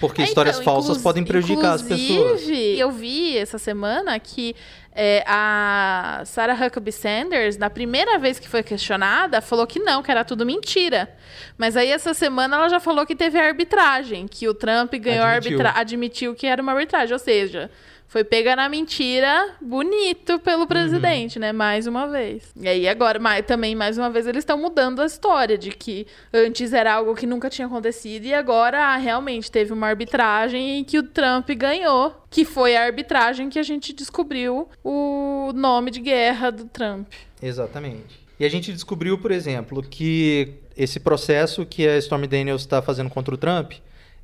Porque 0.00 0.22
É, 0.22 0.24
histórias 0.24 0.58
então, 0.58 0.64
falsas 0.64 0.96
podem 0.96 1.22
prejudicar 1.22 1.74
as 1.74 1.82
pessoas. 1.82 2.00
Inclusive, 2.40 2.78
eu 2.78 2.90
vi 2.90 3.36
essa 3.36 3.58
semana 3.58 4.18
que 4.18 4.56
é, 4.90 5.22
a 5.26 6.22
Sarah 6.24 6.54
Huckabee 6.54 6.92
Sanders, 6.92 7.58
na 7.58 7.68
primeira 7.68 8.18
vez 8.18 8.38
que 8.38 8.48
foi 8.48 8.62
questionada, 8.62 9.42
falou 9.42 9.66
que 9.66 9.78
não, 9.78 10.02
que 10.02 10.10
era 10.10 10.24
tudo 10.24 10.46
mentira. 10.46 11.14
Mas 11.58 11.76
aí 11.76 11.90
essa 11.90 12.14
semana 12.14 12.56
ela 12.56 12.70
já 12.70 12.80
falou 12.80 13.04
que 13.04 13.14
teve 13.14 13.38
arbitragem, 13.38 14.26
que 14.26 14.48
o 14.48 14.54
Trump 14.54 14.94
ganhou 14.94 15.26
a 15.26 15.32
Admitiu. 15.32 15.58
arbitra 15.58 15.78
admitiu 15.78 16.34
que 16.34 16.46
era 16.46 16.62
uma 16.62 16.72
arbitragem, 16.72 17.12
ou 17.12 17.18
seja, 17.18 17.70
foi 18.08 18.22
pega 18.24 18.54
na 18.56 18.68
mentira 18.68 19.56
bonito 19.60 20.38
pelo 20.38 20.60
Uhum. 20.62 20.66
presidente, 20.66 21.38
né? 21.38 21.52
Mais 21.52 21.86
uma 21.86 22.06
vez. 22.06 22.44
E 22.60 22.68
aí 22.68 22.88
agora, 22.88 23.18
mais, 23.18 23.44
também 23.44 23.74
mais 23.74 23.98
uma 23.98 24.08
vez 24.10 24.26
eles 24.26 24.40
estão 24.40 24.56
mudando 24.58 25.02
a 25.02 25.06
história 25.06 25.58
de 25.58 25.70
que 25.70 26.06
antes 26.32 26.72
era 26.72 26.94
algo 26.94 27.14
que 27.14 27.26
nunca 27.26 27.50
tinha 27.50 27.66
acontecido 27.66 28.24
e 28.24 28.32
agora 28.34 28.78
ah, 28.80 28.96
realmente 28.96 29.50
teve 29.50 29.72
uma 29.72 29.86
arbitragem 29.88 30.78
e 30.80 30.84
que 30.84 30.98
o 30.98 31.02
Trump 31.02 31.48
ganhou, 31.50 32.14
que 32.30 32.44
foi 32.44 32.76
a 32.76 32.84
arbitragem 32.84 33.48
que 33.48 33.58
a 33.58 33.62
gente 33.62 33.92
descobriu 33.92 34.68
o 34.84 35.52
nome 35.54 35.90
de 35.90 36.00
guerra 36.00 36.50
do 36.50 36.64
Trump. 36.66 37.08
Exatamente. 37.42 38.24
E 38.38 38.44
a 38.44 38.48
gente 38.48 38.72
descobriu, 38.72 39.16
por 39.18 39.30
exemplo, 39.30 39.82
que 39.82 40.54
esse 40.76 41.00
processo 41.00 41.64
que 41.64 41.86
a 41.88 41.96
Stormy 41.98 42.26
Daniels 42.26 42.62
está 42.62 42.82
fazendo 42.82 43.08
contra 43.08 43.34
o 43.34 43.38
Trump 43.38 43.72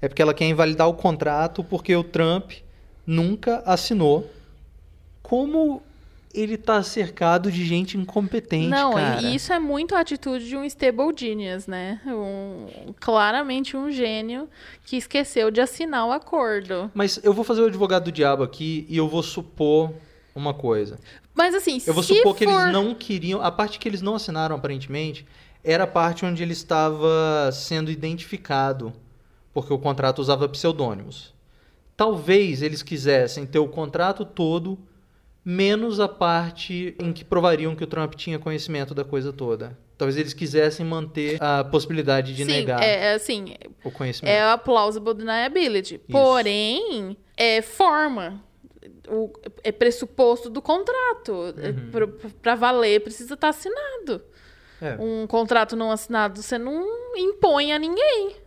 é 0.00 0.08
porque 0.08 0.20
ela 0.20 0.34
quer 0.34 0.44
invalidar 0.46 0.88
o 0.88 0.94
contrato 0.94 1.64
porque 1.64 1.94
o 1.96 2.04
Trump 2.04 2.52
nunca 3.06 3.62
assinou. 3.66 4.30
Como 5.22 5.82
ele 6.34 6.56
tá 6.56 6.82
cercado 6.82 7.52
de 7.52 7.64
gente 7.64 7.98
incompetente, 7.98 8.68
Não, 8.68 8.94
cara. 8.94 9.20
e 9.20 9.34
isso 9.34 9.52
é 9.52 9.58
muito 9.58 9.94
a 9.94 10.00
atitude 10.00 10.48
de 10.48 10.56
um 10.56 10.64
stable 10.64 11.12
genius, 11.14 11.66
né? 11.66 12.00
Um, 12.06 12.92
claramente 12.98 13.76
um 13.76 13.90
gênio 13.90 14.48
que 14.86 14.96
esqueceu 14.96 15.50
de 15.50 15.60
assinar 15.60 16.06
o 16.06 16.12
acordo. 16.12 16.90
Mas 16.94 17.20
eu 17.22 17.34
vou 17.34 17.44
fazer 17.44 17.60
o 17.60 17.66
advogado 17.66 18.04
do 18.04 18.12
diabo 18.12 18.42
aqui 18.42 18.86
e 18.88 18.96
eu 18.96 19.08
vou 19.08 19.22
supor 19.22 19.92
uma 20.34 20.54
coisa. 20.54 20.98
Mas 21.34 21.54
assim, 21.54 21.80
Eu 21.86 21.94
vou 21.94 22.02
supor 22.02 22.34
que 22.34 22.44
for... 22.44 22.60
eles 22.60 22.72
não 22.72 22.94
queriam. 22.94 23.42
A 23.42 23.50
parte 23.50 23.78
que 23.78 23.88
eles 23.88 24.02
não 24.02 24.14
assinaram, 24.14 24.56
aparentemente, 24.56 25.26
era 25.62 25.84
a 25.84 25.86
parte 25.86 26.24
onde 26.24 26.42
ele 26.42 26.52
estava 26.52 27.50
sendo 27.52 27.90
identificado, 27.90 28.92
porque 29.52 29.72
o 29.72 29.78
contrato 29.78 30.18
usava 30.18 30.48
pseudônimos. 30.48 31.32
Talvez 31.96 32.62
eles 32.62 32.82
quisessem 32.82 33.46
ter 33.46 33.58
o 33.58 33.68
contrato 33.68 34.24
todo, 34.24 34.78
menos 35.44 36.00
a 36.00 36.08
parte 36.08 36.96
em 36.98 37.12
que 37.12 37.24
provariam 37.24 37.74
que 37.74 37.84
o 37.84 37.86
Trump 37.86 38.14
tinha 38.14 38.38
conhecimento 38.38 38.94
da 38.94 39.04
coisa 39.04 39.32
toda. 39.32 39.78
Talvez 39.98 40.16
eles 40.16 40.34
quisessem 40.34 40.84
manter 40.84 41.40
a 41.40 41.62
possibilidade 41.62 42.34
de 42.34 42.44
Sim, 42.44 42.50
negar 42.50 42.82
é, 42.82 43.10
é 43.10 43.14
assim, 43.14 43.54
o 43.84 43.90
conhecimento. 43.90 44.32
é 44.32 44.42
a 44.42 44.58
plausible 44.58 45.14
deniability. 45.14 45.98
Porém, 45.98 47.16
é 47.36 47.62
forma. 47.62 48.42
O, 49.08 49.32
é 49.62 49.70
pressuposto 49.70 50.50
do 50.50 50.60
contrato. 50.60 51.32
Uhum. 51.32 52.32
Para 52.40 52.54
valer, 52.54 53.00
precisa 53.00 53.34
estar 53.34 53.50
assinado. 53.50 54.22
É. 54.80 54.96
Um 54.98 55.26
contrato 55.28 55.76
não 55.76 55.92
assinado, 55.92 56.42
você 56.42 56.58
não 56.58 56.84
impõe 57.16 57.72
a 57.72 57.78
ninguém. 57.78 58.41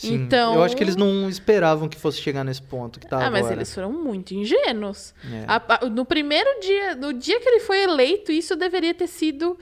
Sim, 0.00 0.14
então- 0.14 0.54
Eu 0.54 0.62
acho 0.62 0.76
que 0.76 0.82
eles 0.84 0.94
não 0.94 1.28
esperavam 1.28 1.88
que 1.88 1.98
fosse 1.98 2.20
chegar 2.20 2.44
nesse 2.44 2.62
ponto 2.62 3.00
que 3.00 3.06
tá 3.08 3.16
ah, 3.18 3.26
agora. 3.26 3.42
mas 3.42 3.50
eles 3.50 3.74
foram 3.74 3.90
muito 3.92 4.32
ingênuos. 4.32 5.12
É. 5.24 5.44
A- 5.48 5.80
a- 5.84 5.86
no 5.88 6.04
primeiro 6.04 6.48
dia, 6.60 6.94
no 6.94 7.12
dia 7.12 7.40
que 7.40 7.48
ele 7.48 7.58
foi 7.60 7.82
eleito, 7.82 8.30
isso 8.30 8.54
deveria 8.54 8.94
ter 8.94 9.08
sido. 9.08 9.58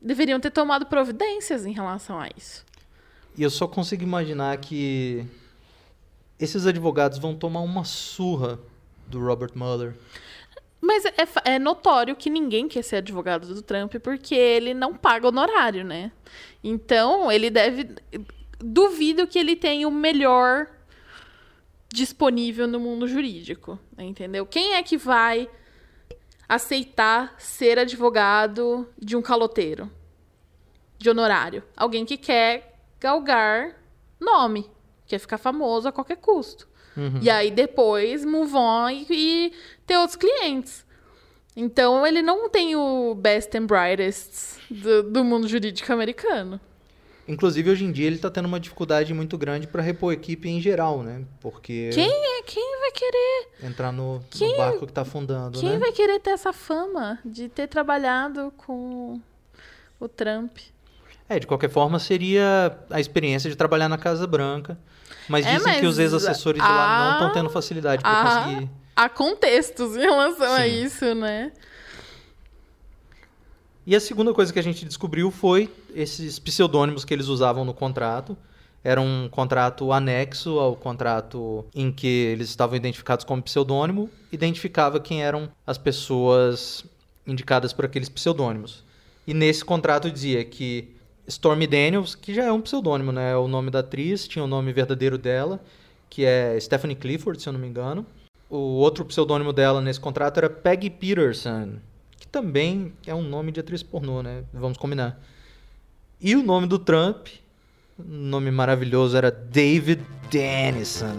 Deveriam 0.00 0.40
ter 0.40 0.50
tomado 0.50 0.86
providências 0.86 1.66
em 1.66 1.72
relação 1.72 2.18
a 2.18 2.26
isso. 2.34 2.64
E 3.36 3.42
eu 3.42 3.50
só 3.50 3.68
consigo 3.68 4.02
imaginar 4.02 4.56
que 4.56 5.26
esses 6.40 6.66
advogados 6.66 7.18
vão 7.18 7.34
tomar 7.34 7.60
uma 7.60 7.84
surra 7.84 8.58
do 9.06 9.20
Robert 9.20 9.50
Mueller. 9.54 9.94
Mas 10.80 11.04
é, 11.04 11.26
fa- 11.26 11.42
é 11.44 11.58
notório 11.58 12.16
que 12.16 12.30
ninguém 12.30 12.66
quer 12.66 12.82
ser 12.82 12.96
advogado 12.96 13.46
do 13.54 13.60
Trump 13.60 13.94
porque 14.02 14.34
ele 14.34 14.72
não 14.72 14.94
paga 14.94 15.28
honorário, 15.28 15.84
né? 15.84 16.10
Então, 16.64 17.30
ele 17.30 17.50
deve. 17.50 17.88
Duvido 18.58 19.26
que 19.26 19.38
ele 19.38 19.54
tenha 19.54 19.86
o 19.86 19.90
melhor 19.90 20.68
disponível 21.88 22.66
no 22.66 22.80
mundo 22.80 23.06
jurídico, 23.06 23.78
entendeu? 23.98 24.44
Quem 24.46 24.74
é 24.74 24.82
que 24.82 24.96
vai 24.96 25.48
aceitar 26.48 27.34
ser 27.38 27.78
advogado 27.78 28.88
de 28.98 29.16
um 29.16 29.22
caloteiro? 29.22 29.90
De 30.98 31.10
honorário? 31.10 31.62
Alguém 31.76 32.04
que 32.04 32.16
quer 32.16 32.80
galgar 32.98 33.76
nome, 34.18 34.70
quer 35.06 35.18
ficar 35.18 35.38
famoso 35.38 35.88
a 35.88 35.92
qualquer 35.92 36.16
custo. 36.16 36.68
E 37.20 37.28
aí 37.28 37.50
depois 37.50 38.24
move 38.24 38.54
on 38.54 38.88
e, 38.88 39.06
e 39.10 39.52
ter 39.86 39.98
outros 39.98 40.16
clientes. 40.16 40.86
Então 41.54 42.06
ele 42.06 42.22
não 42.22 42.48
tem 42.48 42.74
o 42.74 43.14
best 43.14 43.56
and 43.56 43.66
brightest 43.66 44.58
do, 44.70 45.02
do 45.02 45.24
mundo 45.24 45.46
jurídico 45.46 45.92
americano. 45.92 46.60
Inclusive, 47.28 47.70
hoje 47.70 47.84
em 47.84 47.90
dia, 47.92 48.06
ele 48.06 48.18
tá 48.18 48.30
tendo 48.30 48.46
uma 48.46 48.60
dificuldade 48.60 49.12
muito 49.12 49.36
grande 49.36 49.66
para 49.66 49.82
repor 49.82 50.10
a 50.10 50.14
equipe 50.14 50.48
em 50.48 50.60
geral, 50.60 51.02
né? 51.02 51.24
Porque 51.40 51.90
Quem 51.92 52.08
é? 52.08 52.42
Quem 52.42 52.80
vai 52.80 52.90
querer? 52.92 53.48
entrar 53.64 53.90
no, 53.92 54.14
no 54.18 54.24
Quem- 54.30 54.56
barco 54.56 54.86
que 54.86 54.92
tá 54.92 55.02
afundando, 55.02 55.58
Quem 55.58 55.70
né? 55.70 55.78
vai 55.78 55.90
querer 55.92 56.20
ter 56.20 56.30
essa 56.30 56.52
fama 56.52 57.18
de 57.24 57.48
ter 57.48 57.66
trabalhado 57.66 58.52
com 58.56 59.20
o 59.98 60.08
Trump? 60.08 60.56
É, 61.28 61.40
de 61.40 61.46
qualquer 61.46 61.68
forma, 61.70 61.98
seria 61.98 62.78
a 62.88 63.00
experiência 63.00 63.50
de 63.50 63.56
trabalhar 63.56 63.88
na 63.88 63.98
Casa 63.98 64.26
Branca. 64.28 64.78
Mas 65.28 65.44
É, 65.44 65.56
dizem 65.56 65.74
que 65.74 65.82
mas 65.82 65.90
os 65.90 65.98
ex-assessores 65.98 66.62
de 66.62 66.68
lá 66.68 66.98
não 67.04 67.12
estão 67.14 67.32
tendo 67.32 67.50
facilidade 67.50 68.00
para 68.02 68.44
conseguir. 68.44 68.70
há 68.94 69.08
contextos 69.08 69.96
em 69.96 70.00
relação 70.00 70.52
a 70.52 70.60
Sim. 70.60 70.84
isso, 70.84 71.14
né? 71.16 71.50
E 73.86 73.94
a 73.94 74.00
segunda 74.00 74.34
coisa 74.34 74.52
que 74.52 74.58
a 74.58 74.62
gente 74.62 74.84
descobriu 74.84 75.30
foi 75.30 75.72
esses 75.94 76.40
pseudônimos 76.40 77.04
que 77.04 77.14
eles 77.14 77.28
usavam 77.28 77.64
no 77.64 77.72
contrato. 77.72 78.36
Era 78.82 79.00
um 79.00 79.28
contrato 79.30 79.92
anexo 79.92 80.58
ao 80.58 80.74
contrato 80.74 81.64
em 81.72 81.92
que 81.92 82.06
eles 82.06 82.48
estavam 82.48 82.76
identificados 82.76 83.24
como 83.24 83.40
pseudônimo, 83.42 84.10
identificava 84.32 84.98
quem 84.98 85.22
eram 85.22 85.48
as 85.64 85.78
pessoas 85.78 86.84
indicadas 87.24 87.72
por 87.72 87.84
aqueles 87.84 88.08
pseudônimos. 88.08 88.82
E 89.24 89.32
nesse 89.32 89.64
contrato 89.64 90.10
dizia 90.10 90.44
que 90.44 90.96
Stormy 91.28 91.68
Daniels, 91.68 92.16
que 92.16 92.34
já 92.34 92.44
é 92.44 92.52
um 92.52 92.60
pseudônimo, 92.60 93.12
né? 93.12 93.32
É 93.32 93.36
o 93.36 93.46
nome 93.46 93.70
da 93.70 93.80
atriz, 93.80 94.26
tinha 94.26 94.44
o 94.44 94.48
nome 94.48 94.72
verdadeiro 94.72 95.16
dela, 95.16 95.60
que 96.10 96.24
é 96.24 96.58
Stephanie 96.58 96.96
Clifford, 96.96 97.40
se 97.40 97.48
eu 97.48 97.52
não 97.52 97.60
me 97.60 97.68
engano. 97.68 98.04
O 98.50 98.56
outro 98.56 99.04
pseudônimo 99.04 99.52
dela 99.52 99.80
nesse 99.80 100.00
contrato 100.00 100.38
era 100.38 100.50
Peggy 100.50 100.90
Peterson, 100.90 101.74
também 102.36 102.92
é 103.06 103.14
um 103.14 103.22
nome 103.22 103.50
de 103.50 103.60
atriz 103.60 103.82
pornô, 103.82 104.22
né? 104.22 104.44
Vamos 104.52 104.76
combinar. 104.76 105.18
E 106.20 106.36
o 106.36 106.42
nome 106.42 106.66
do 106.66 106.78
Trump, 106.78 107.28
um 107.98 108.28
nome 108.28 108.50
maravilhoso, 108.50 109.16
era 109.16 109.30
David 109.30 110.04
Dennison. 110.30 111.16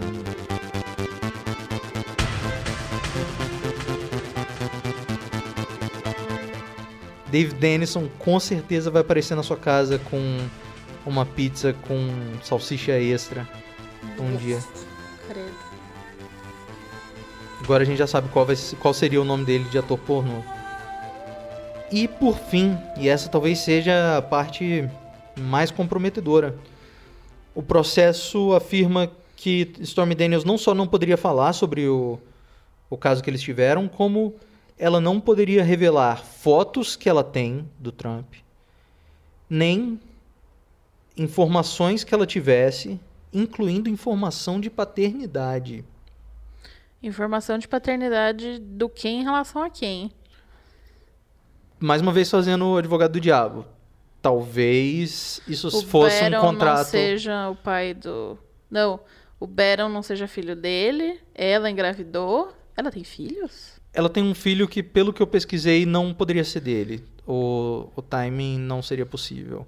David 7.32 7.56
Dennison 7.56 8.08
com 8.16 8.38
certeza 8.38 8.88
vai 8.88 9.02
aparecer 9.02 9.34
na 9.34 9.42
sua 9.42 9.56
casa 9.56 9.98
com 9.98 10.38
uma 11.04 11.26
pizza 11.26 11.72
com 11.72 11.96
salsicha 12.44 12.92
extra 12.92 13.48
um 14.20 14.36
dia. 14.36 14.62
Credo. 15.28 15.50
Agora 17.60 17.82
a 17.82 17.86
gente 17.86 17.98
já 17.98 18.06
sabe 18.06 18.28
qual, 18.28 18.46
vai, 18.46 18.54
qual 18.78 18.94
seria 18.94 19.20
o 19.20 19.24
nome 19.24 19.44
dele 19.44 19.64
de 19.64 19.78
ator 19.78 19.98
pornô. 19.98 20.57
E 21.90 22.06
por 22.06 22.38
fim, 22.38 22.76
e 22.98 23.08
essa 23.08 23.30
talvez 23.30 23.60
seja 23.60 24.18
a 24.18 24.22
parte 24.22 24.88
mais 25.38 25.70
comprometedora, 25.70 26.58
o 27.54 27.62
processo 27.62 28.52
afirma 28.52 29.10
que 29.34 29.72
Stormy 29.80 30.14
Daniels 30.14 30.44
não 30.44 30.58
só 30.58 30.74
não 30.74 30.86
poderia 30.86 31.16
falar 31.16 31.52
sobre 31.54 31.88
o, 31.88 32.18
o 32.90 32.96
caso 32.96 33.22
que 33.22 33.30
eles 33.30 33.40
tiveram, 33.40 33.88
como 33.88 34.34
ela 34.78 35.00
não 35.00 35.18
poderia 35.18 35.64
revelar 35.64 36.22
fotos 36.22 36.94
que 36.94 37.08
ela 37.08 37.24
tem 37.24 37.68
do 37.78 37.90
Trump, 37.90 38.34
nem 39.48 39.98
informações 41.16 42.04
que 42.04 42.12
ela 42.12 42.26
tivesse, 42.26 43.00
incluindo 43.32 43.88
informação 43.88 44.60
de 44.60 44.68
paternidade. 44.68 45.84
Informação 47.02 47.58
de 47.58 47.66
paternidade 47.66 48.58
do 48.58 48.88
quem 48.88 49.20
em 49.20 49.24
relação 49.24 49.62
a 49.62 49.70
quem. 49.70 50.10
Mais 51.80 52.00
uma 52.02 52.12
vez 52.12 52.30
fazendo 52.30 52.66
o 52.66 52.76
advogado 52.76 53.12
do 53.12 53.20
diabo. 53.20 53.64
Talvez 54.20 55.40
isso 55.46 55.68
O 55.68 55.82
fosse 55.82 56.22
um 56.24 56.30
Barron 56.30 56.46
contrato. 56.46 56.78
não 56.78 56.84
seja 56.84 57.50
o 57.50 57.56
pai 57.56 57.94
do... 57.94 58.36
Não, 58.70 59.00
o 59.40 59.46
Baron 59.46 59.88
não 59.88 60.02
seja 60.02 60.26
filho 60.28 60.54
dele. 60.56 61.18
Ela 61.34 61.70
engravidou. 61.70 62.52
Ela 62.76 62.90
tem 62.90 63.04
filhos? 63.04 63.78
Ela 63.92 64.08
tem 64.08 64.22
um 64.22 64.34
filho 64.34 64.68
que, 64.68 64.82
pelo 64.82 65.12
que 65.12 65.22
eu 65.22 65.26
pesquisei, 65.26 65.86
não 65.86 66.12
poderia 66.12 66.44
ser 66.44 66.60
dele. 66.60 67.04
O, 67.26 67.88
o 67.96 68.02
timing 68.02 68.58
não 68.58 68.82
seria 68.82 69.06
possível. 69.06 69.66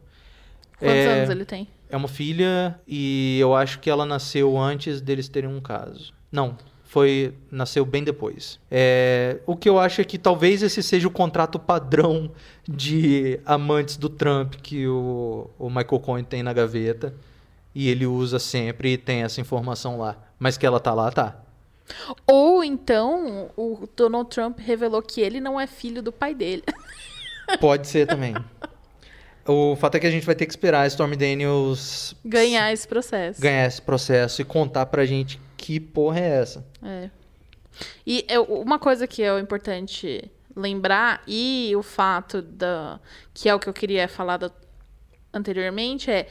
Quantos 0.79 0.97
É- 0.97 1.19
anos 1.19 1.31
ele 1.31 1.45
tem? 1.45 1.69
É 1.89 1.97
uma 1.97 2.09
filha 2.09 2.79
e 2.87 3.39
eu 3.41 3.55
acho 3.55 3.81
que 3.81 3.91
ela 3.91 4.05
nasceu 4.07 4.57
antes 4.57 5.01
deles 5.01 5.29
terem 5.29 5.51
um 5.51 5.61
caso. 5.61 6.13
Não, 6.31 6.57
foi 6.91 7.33
nasceu 7.53 7.85
bem 7.85 8.03
depois. 8.03 8.59
É, 8.69 9.39
o 9.47 9.55
que 9.55 9.69
eu 9.69 9.79
acho 9.79 10.01
é 10.01 10.05
que 10.05 10.19
talvez 10.19 10.61
esse 10.61 10.83
seja 10.83 11.07
o 11.07 11.11
contrato 11.11 11.57
padrão 11.57 12.33
de 12.69 13.39
amantes 13.47 13.97
do 13.97 14.09
Trump 14.09 14.55
que 14.57 14.89
o, 14.89 15.49
o 15.57 15.69
Michael 15.69 16.01
Cohen 16.01 16.25
tem 16.25 16.43
na 16.43 16.53
gaveta 16.53 17.15
e 17.73 17.89
ele 17.89 18.07
usa 18.07 18.41
sempre 18.41 18.95
e 18.95 18.99
tem 18.99 19.23
essa 19.23 19.41
informação 19.41 19.99
lá. 19.99 20.17
Mas 20.37 20.59
que 20.59 20.67
ela 20.67 20.81
tá 20.81 20.93
lá, 20.93 21.13
tá. 21.13 21.41
Ou 22.27 22.65
então 22.65 23.53
o 23.57 23.89
Donald 23.97 24.29
Trump 24.29 24.59
revelou 24.59 25.01
que 25.01 25.21
ele 25.21 25.41
não 25.41 25.61
é 25.61 25.69
filho 25.69 26.03
do 26.03 26.11
pai 26.11 26.35
dele. 26.35 26.65
Pode 27.61 27.87
ser 27.87 28.09
também. 28.09 28.35
O 29.47 29.77
fato 29.77 29.95
é 29.95 30.01
que 30.01 30.09
a 30.09 30.11
gente 30.11 30.27
vai 30.27 30.35
ter 30.35 30.45
que 30.45 30.53
esperar 30.53 30.81
a 30.83 30.87
Stormy 30.89 31.15
Daniels 31.15 32.17
Ganhar 32.25 32.73
esse 32.73 32.87
processo. 32.87 33.41
ganhar 33.41 33.67
esse 33.67 33.81
processo 33.81 34.43
e 34.43 34.45
contar 34.45 34.87
pra 34.87 35.07
gente 35.07 35.41
que 35.61 35.79
porra 35.79 36.19
é 36.21 36.41
essa. 36.41 36.67
É. 36.83 37.11
E 38.07 38.25
é, 38.29 38.39
uma 38.41 38.79
coisa 38.79 39.07
que 39.07 39.23
é 39.23 39.39
importante 39.39 40.31
lembrar, 40.57 41.23
e 41.27 41.73
o 41.77 41.83
fato 41.83 42.41
da. 42.43 42.99
que 43.35 43.49
é 43.49 43.55
o 43.55 43.59
que 43.59 43.69
eu 43.69 43.73
queria 43.73 44.09
falar 44.09 44.39
da- 44.39 44.51
anteriormente, 45.33 46.11
é. 46.11 46.27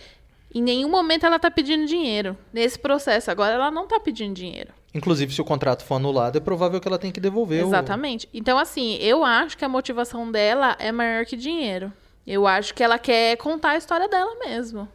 Em 0.54 0.64
nenhum 0.64 0.90
momento 0.90 1.28
ela 1.28 1.38
tá 1.38 1.52
pedindo 1.52 1.86
dinheiro 1.86 2.36
nesse 2.52 2.80
processo. 2.80 3.30
Agora 3.30 3.54
ela 3.54 3.70
não 3.70 3.88
tá 3.88 4.00
pedindo 4.00 4.34
dinheiro. 4.34 4.74
Inclusive, 4.96 5.32
se 5.32 5.40
o 5.40 5.46
contrato 5.46 5.84
for 5.86 5.96
anulado, 5.96 6.38
é 6.38 6.42
provável 6.42 6.82
que 6.82 6.88
ela 6.88 6.98
tenha 6.98 7.14
que 7.14 7.20
devolver 7.20 7.64
o... 7.64 7.68
Exatamente. 7.68 8.28
Então, 8.34 8.58
assim, 8.58 8.96
eu 8.96 9.24
acho 9.24 9.56
que 9.56 9.64
a 9.64 9.70
motivação 9.70 10.32
dela 10.32 10.76
é 10.80 10.92
maior 10.92 11.24
que 11.28 11.38
dinheiro. 11.38 11.94
Eu 12.26 12.48
acho 12.48 12.74
que 12.74 12.82
ela 12.84 12.98
quer 12.98 13.38
contar 13.38 13.72
a 13.72 13.78
história 13.78 14.10
dela 14.10 14.36
mesmo. 14.40 14.90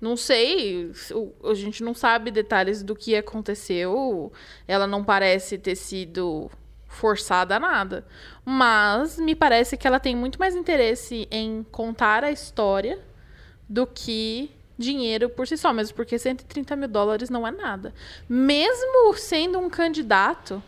Não 0.00 0.16
sei, 0.16 0.90
a 1.44 1.54
gente 1.54 1.82
não 1.82 1.94
sabe 1.94 2.30
detalhes 2.30 2.82
do 2.82 2.96
que 2.96 3.14
aconteceu. 3.14 4.32
Ela 4.66 4.86
não 4.86 5.04
parece 5.04 5.58
ter 5.58 5.76
sido 5.76 6.50
forçada 6.86 7.56
a 7.56 7.60
nada. 7.60 8.06
Mas 8.44 9.18
me 9.18 9.34
parece 9.34 9.76
que 9.76 9.86
ela 9.86 10.00
tem 10.00 10.16
muito 10.16 10.38
mais 10.38 10.56
interesse 10.56 11.28
em 11.30 11.62
contar 11.70 12.24
a 12.24 12.32
história 12.32 12.98
do 13.68 13.86
que 13.86 14.50
dinheiro 14.76 15.28
por 15.28 15.46
si 15.46 15.56
só, 15.58 15.72
mesmo 15.72 15.94
porque 15.94 16.18
130 16.18 16.74
mil 16.74 16.88
dólares 16.88 17.28
não 17.28 17.46
é 17.46 17.50
nada. 17.50 17.94
Mesmo 18.28 19.14
sendo 19.14 19.58
um 19.58 19.68
candidato, 19.68 20.62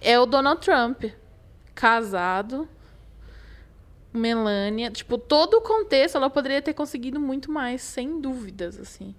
é 0.00 0.18
o 0.18 0.26
Donald 0.26 0.60
Trump. 0.60 1.04
Casado. 1.74 2.68
Melania. 4.12 4.90
Tipo, 4.90 5.16
todo 5.18 5.54
o 5.54 5.60
contexto 5.60 6.16
ela 6.16 6.30
poderia 6.30 6.60
ter 6.62 6.74
conseguido 6.74 7.20
muito 7.20 7.50
mais, 7.50 7.82
sem 7.82 8.20
dúvidas, 8.20 8.78
assim. 8.78 9.14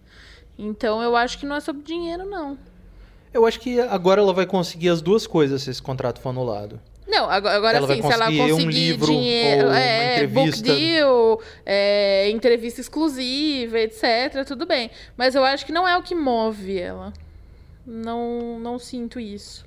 Então 0.58 1.02
eu 1.02 1.16
acho 1.16 1.38
que 1.40 1.46
não 1.46 1.56
é 1.56 1.60
sobre 1.60 1.84
dinheiro, 1.84 2.26
não. 2.26 2.58
Eu 3.34 3.46
acho 3.46 3.60
que 3.60 3.80
agora 3.80 4.20
ela 4.22 4.34
vai 4.34 4.46
conseguir 4.46 4.90
as 4.90 5.02
duas 5.02 5.26
coisas 5.26 5.62
se 5.62 5.70
esse 5.70 5.82
contrato 5.82 6.20
for 6.20 6.30
anulado. 6.30 6.80
Não, 7.08 7.30
agora, 7.30 7.78
Ela 7.78 7.88
sim, 7.94 8.02
se 8.02 8.12
ela 8.14 8.26
conseguir 8.26 8.54
um 8.54 8.70
livro 8.70 9.08
dinheiro, 9.08 9.64
ou 9.66 9.70
uma 9.72 9.80
é, 9.80 10.28
book 10.28 10.48
entrevista. 10.48 10.76
deal, 10.76 11.42
é, 11.66 12.30
entrevista 12.30 12.80
exclusiva, 12.80 13.80
etc, 13.80 14.46
tudo 14.48 14.66
bem. 14.66 14.90
Mas 15.18 15.36
eu 15.36 15.44
acho 15.44 15.66
que 15.66 15.74
não 15.74 15.86
é 15.86 15.98
o 15.98 16.04
que 16.04 16.16
move 16.16 16.78
ela. 16.78 17.12
Não, 17.86 18.58
não 18.60 18.80
sinto 18.80 19.20
isso. 19.20 19.66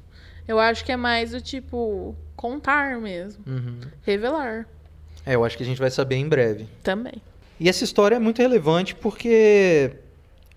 Eu 0.49 0.59
acho 0.59 0.85
que 0.87 0.93
é 0.93 0.97
mais 0.97 1.35
o 1.35 1.41
tipo 1.41 2.15
contar 2.35 2.99
mesmo, 2.99 3.43
Uhum. 3.47 3.81
revelar 4.03 4.67
É, 5.27 5.35
eu 5.35 5.45
acho 5.45 5.57
que 5.57 5.63
a 5.63 5.67
gente 5.67 5.79
vai 5.81 5.91
saber 5.91 6.17
em 6.17 6.29
breve. 6.29 6.67
também. 6.83 7.15
E 7.59 7.69
essa 7.69 7.85
história 7.85 8.17
é 8.17 8.19
muito 8.19 8.43
relevante 8.43 8.95
porque 8.95 9.93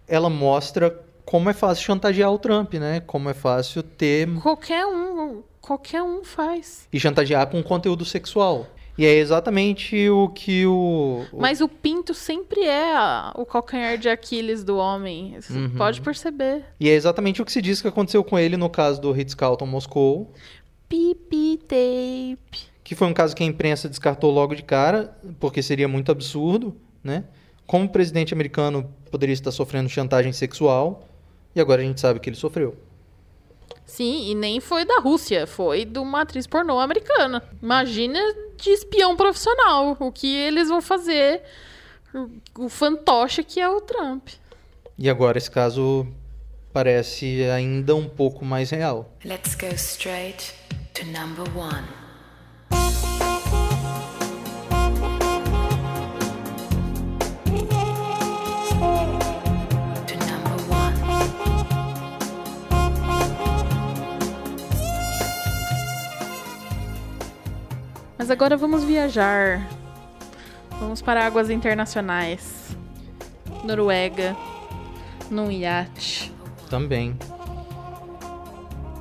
ela 0.08 0.30
mostra 0.30 1.00
como 1.26 1.50
é 1.50 1.54
fácil 1.54 1.84
chantagear 1.84 2.32
o 2.32 2.40
Trump, 2.40 2.74
né? 2.76 3.02
Como 3.02 3.30
é 3.30 3.34
fácil 3.34 3.84
ter 3.84 4.28
Qualquer 4.42 4.86
um, 4.86 5.44
qualquer 5.62 6.02
um 6.02 6.24
faz. 6.24 6.88
e 6.92 7.00
chantagear 7.00 7.48
com 7.48 7.62
conteúdo 7.62 8.04
sexual. 8.04 8.66
E 8.98 9.06
é 9.06 9.14
exatamente 9.14 10.10
o 10.10 10.30
que 10.30 10.66
o, 10.66 11.24
o- 11.32 11.40
Mas 11.40 11.62
o 11.62 11.70
pinto 11.70 12.16
sempre 12.16 12.62
é 12.64 12.96
a- 12.96 13.32
o 13.36 13.46
calcanhar 13.46 13.96
de 14.00 14.10
Aquiles 14.10 14.64
do 14.64 14.76
homem. 14.78 15.36
Você 15.40 15.54
Uhum. 15.54 15.70
pode 15.78 16.02
perceber. 16.02 16.64
e 16.80 16.90
é 16.90 16.94
exatamente 16.94 17.40
o 17.42 17.46
que 17.46 17.52
se 17.52 17.62
diz 17.62 17.80
que 17.80 17.88
aconteceu 17.88 18.24
com 18.24 18.40
ele 18.40 18.58
no 18.58 18.72
caso 18.72 19.00
do 19.00 19.12
Ritz-Carlton 19.12 19.68
Moscou, 19.68 20.34
Pipi 20.90 21.58
tape. 21.68 22.68
Que 22.88 22.96
foi 22.96 23.06
um 23.06 23.14
caso 23.14 23.36
que 23.36 23.44
a 23.44 23.46
imprensa 23.46 23.90
descartou 23.90 24.32
logo 24.32 24.56
de 24.56 24.64
cara, 24.64 25.14
porque 25.42 25.62
seria 25.62 25.90
muito 25.90 26.10
absurdo, 26.10 26.74
né? 27.04 27.26
Como 27.66 27.84
o 27.84 27.90
presidente 27.90 28.34
americano 28.34 28.90
poderia 29.12 29.34
estar 29.34 29.52
sofrendo 29.52 29.90
chantagem 29.90 30.32
sexual, 30.32 31.06
e 31.54 31.60
agora 31.60 31.82
a 31.82 31.86
gente 31.86 32.00
sabe 32.00 32.22
que 32.22 32.30
ele 32.30 32.38
sofreu. 32.38 32.78
Sim, 33.86 34.30
e 34.32 34.36
nem 34.36 34.62
foi 34.62 34.86
da 34.86 35.00
Rússia, 35.02 35.46
foi 35.46 35.84
de 35.84 36.00
uma 36.00 36.22
atriz 36.22 36.48
pornô 36.48 36.80
americana. 36.80 37.44
Imagina 37.62 38.18
de 38.56 38.70
espião 38.70 39.18
profissional, 39.18 39.98
o 40.00 40.10
que 40.10 40.34
eles 40.34 40.70
vão 40.70 40.82
fazer, 40.82 41.42
o- 42.16 42.64
o 42.64 42.70
fantoche 42.70 43.44
que 43.44 43.60
é 43.60 43.68
o 43.68 43.82
Trump. 43.82 44.30
E 44.98 45.10
agora 45.10 45.38
esse 45.38 45.52
caso 45.52 46.08
parece 46.72 47.44
ainda 47.54 47.94
um 47.98 48.08
pouco 48.08 48.46
mais 48.46 48.70
real. 48.70 49.12
Let's 49.26 49.56
go 49.56 49.68
straight 49.76 50.54
to 50.94 51.06
number 51.08 51.44
one. 51.54 52.07
Mas 68.28 68.32
agora 68.34 68.58
vamos 68.58 68.84
viajar. 68.84 69.66
Vamos 70.82 71.02
para 71.02 71.26
águas 71.26 71.50
internacionais. 71.50 72.76
Noruega, 73.64 74.36
num 75.32 75.50
iate. 75.50 76.30
Também. 76.70 77.18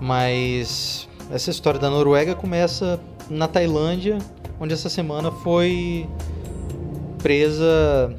Mas 0.01 1.09
essa 1.29 1.51
história 1.51 1.81
da 1.81 1.91
Noruega 1.91 2.37
começa 2.37 3.01
na 3.29 3.49
Tailândia, 3.49 4.19
onde 4.61 4.73
essa 4.73 4.89
semana 4.89 5.33
foi 5.33 6.09
presa 7.21 8.17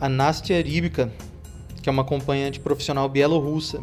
a 0.00 0.08
Nastia 0.08 0.62
Rybka, 0.62 1.10
que 1.82 1.88
é 1.88 1.90
uma 1.90 2.02
acompanhante 2.02 2.60
profissional 2.60 3.08
bielorrussa. 3.08 3.80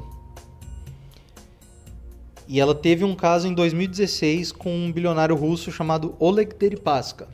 E 2.54 2.60
ela 2.60 2.76
teve 2.76 3.04
um 3.04 3.16
caso 3.16 3.48
em 3.48 3.54
2016 3.56 4.52
com 4.52 4.70
um 4.72 4.92
bilionário 4.92 5.36
russo 5.36 5.72
chamado 5.72 6.16
Oleg 6.20 6.54
Deripaska. 6.54 7.28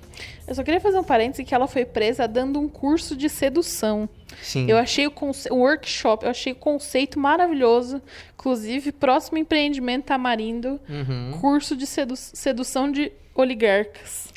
Eu 0.47 0.55
só 0.55 0.63
queria 0.63 0.79
fazer 0.79 0.97
um 0.97 1.03
parêntese 1.03 1.43
que 1.43 1.53
ela 1.53 1.67
foi 1.67 1.83
presa 1.83 2.25
dando 2.25 2.57
um 2.57 2.69
curso 2.69 3.17
de 3.17 3.27
sedução. 3.27 4.07
Sim. 4.41 4.71
Eu 4.71 4.77
achei 4.77 5.05
o, 5.07 5.11
conce... 5.11 5.51
o 5.51 5.57
workshop, 5.57 6.23
eu 6.23 6.31
achei 6.31 6.53
o 6.53 6.55
conceito 6.55 7.19
maravilhoso. 7.19 8.01
Inclusive, 8.33 8.93
próximo 8.93 9.37
empreendimento 9.37 10.05
Tamarindo, 10.05 10.79
Uhum. 10.87 11.37
curso 11.41 11.75
de 11.75 11.85
sedu... 11.85 12.15
sedução 12.15 12.89
de 12.89 13.11
oligarcas. 13.35 14.29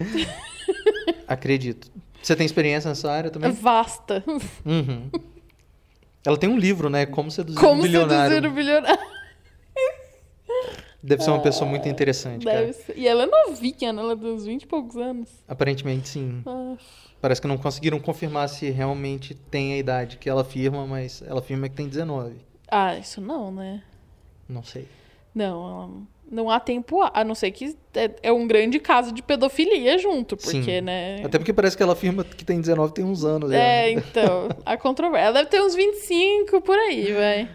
Acredito. 1.28 1.90
Você 2.22 2.34
tem 2.34 2.46
experiência 2.46 2.88
nessa 2.88 3.12
área 3.12 3.28
também? 3.28 3.50
Vasta. 3.52 4.24
Uhum. 4.64 5.10
Ela 6.24 6.38
tem 6.38 6.48
um 6.48 6.56
livro, 6.56 6.88
né? 6.88 7.04
Como 7.04 7.30
seduzir 7.30 7.60
Como 7.60 7.80
um 7.80 7.82
bilionário. 7.82 8.34
seduzir 8.34 8.50
o 8.50 8.54
bilionário. 8.54 9.17
Deve 11.02 11.22
ser 11.22 11.30
uma 11.30 11.40
pessoa 11.40 11.68
muito 11.68 11.88
interessante, 11.88 12.44
Deve 12.44 12.72
cara. 12.72 12.72
ser. 12.72 12.98
E 12.98 13.06
ela 13.06 13.22
é 13.22 13.26
novinha, 13.26 13.92
né? 13.92 14.02
Ela 14.02 14.16
tem 14.16 14.30
uns 14.32 14.44
20 14.44 14.62
e 14.62 14.66
poucos 14.66 14.96
anos. 14.96 15.28
Aparentemente, 15.46 16.08
sim. 16.08 16.42
Ah, 16.44 16.74
Parece 17.20 17.40
que 17.40 17.46
não 17.48 17.56
conseguiram 17.58 17.98
confirmar 18.00 18.48
se 18.48 18.70
realmente 18.70 19.34
tem 19.34 19.74
a 19.74 19.78
idade 19.78 20.16
que 20.18 20.28
ela 20.28 20.42
afirma, 20.42 20.86
mas 20.86 21.22
ela 21.26 21.38
afirma 21.40 21.68
que 21.68 21.74
tem 21.76 21.88
19. 21.88 22.36
Ah, 22.70 22.96
isso 22.96 23.20
não, 23.20 23.50
né? 23.52 23.82
Não 24.48 24.62
sei. 24.62 24.86
Não, 25.34 26.06
não 26.30 26.50
há 26.50 26.58
tempo, 26.60 27.00
a 27.02 27.22
não 27.24 27.34
ser 27.34 27.50
que 27.52 27.76
é, 27.94 28.10
é 28.24 28.32
um 28.32 28.46
grande 28.46 28.78
caso 28.78 29.12
de 29.12 29.22
pedofilia 29.22 29.98
junto, 29.98 30.36
porque, 30.36 30.62
Sim. 30.62 30.80
né? 30.80 31.22
Até 31.24 31.38
porque 31.38 31.52
parece 31.52 31.76
que 31.76 31.82
ela 31.82 31.92
afirma 31.92 32.24
que 32.24 32.44
tem 32.44 32.60
19 32.60 32.92
tem 32.92 33.04
uns 33.04 33.24
anos. 33.24 33.50
É, 33.50 33.90
então, 33.90 34.48
a 34.64 34.76
controvérsia. 34.76 35.26
Ela 35.26 35.38
deve 35.38 35.50
ter 35.50 35.62
uns 35.62 35.74
25 35.74 36.60
por 36.60 36.76
aí, 36.76 37.12
vai. 37.14 37.48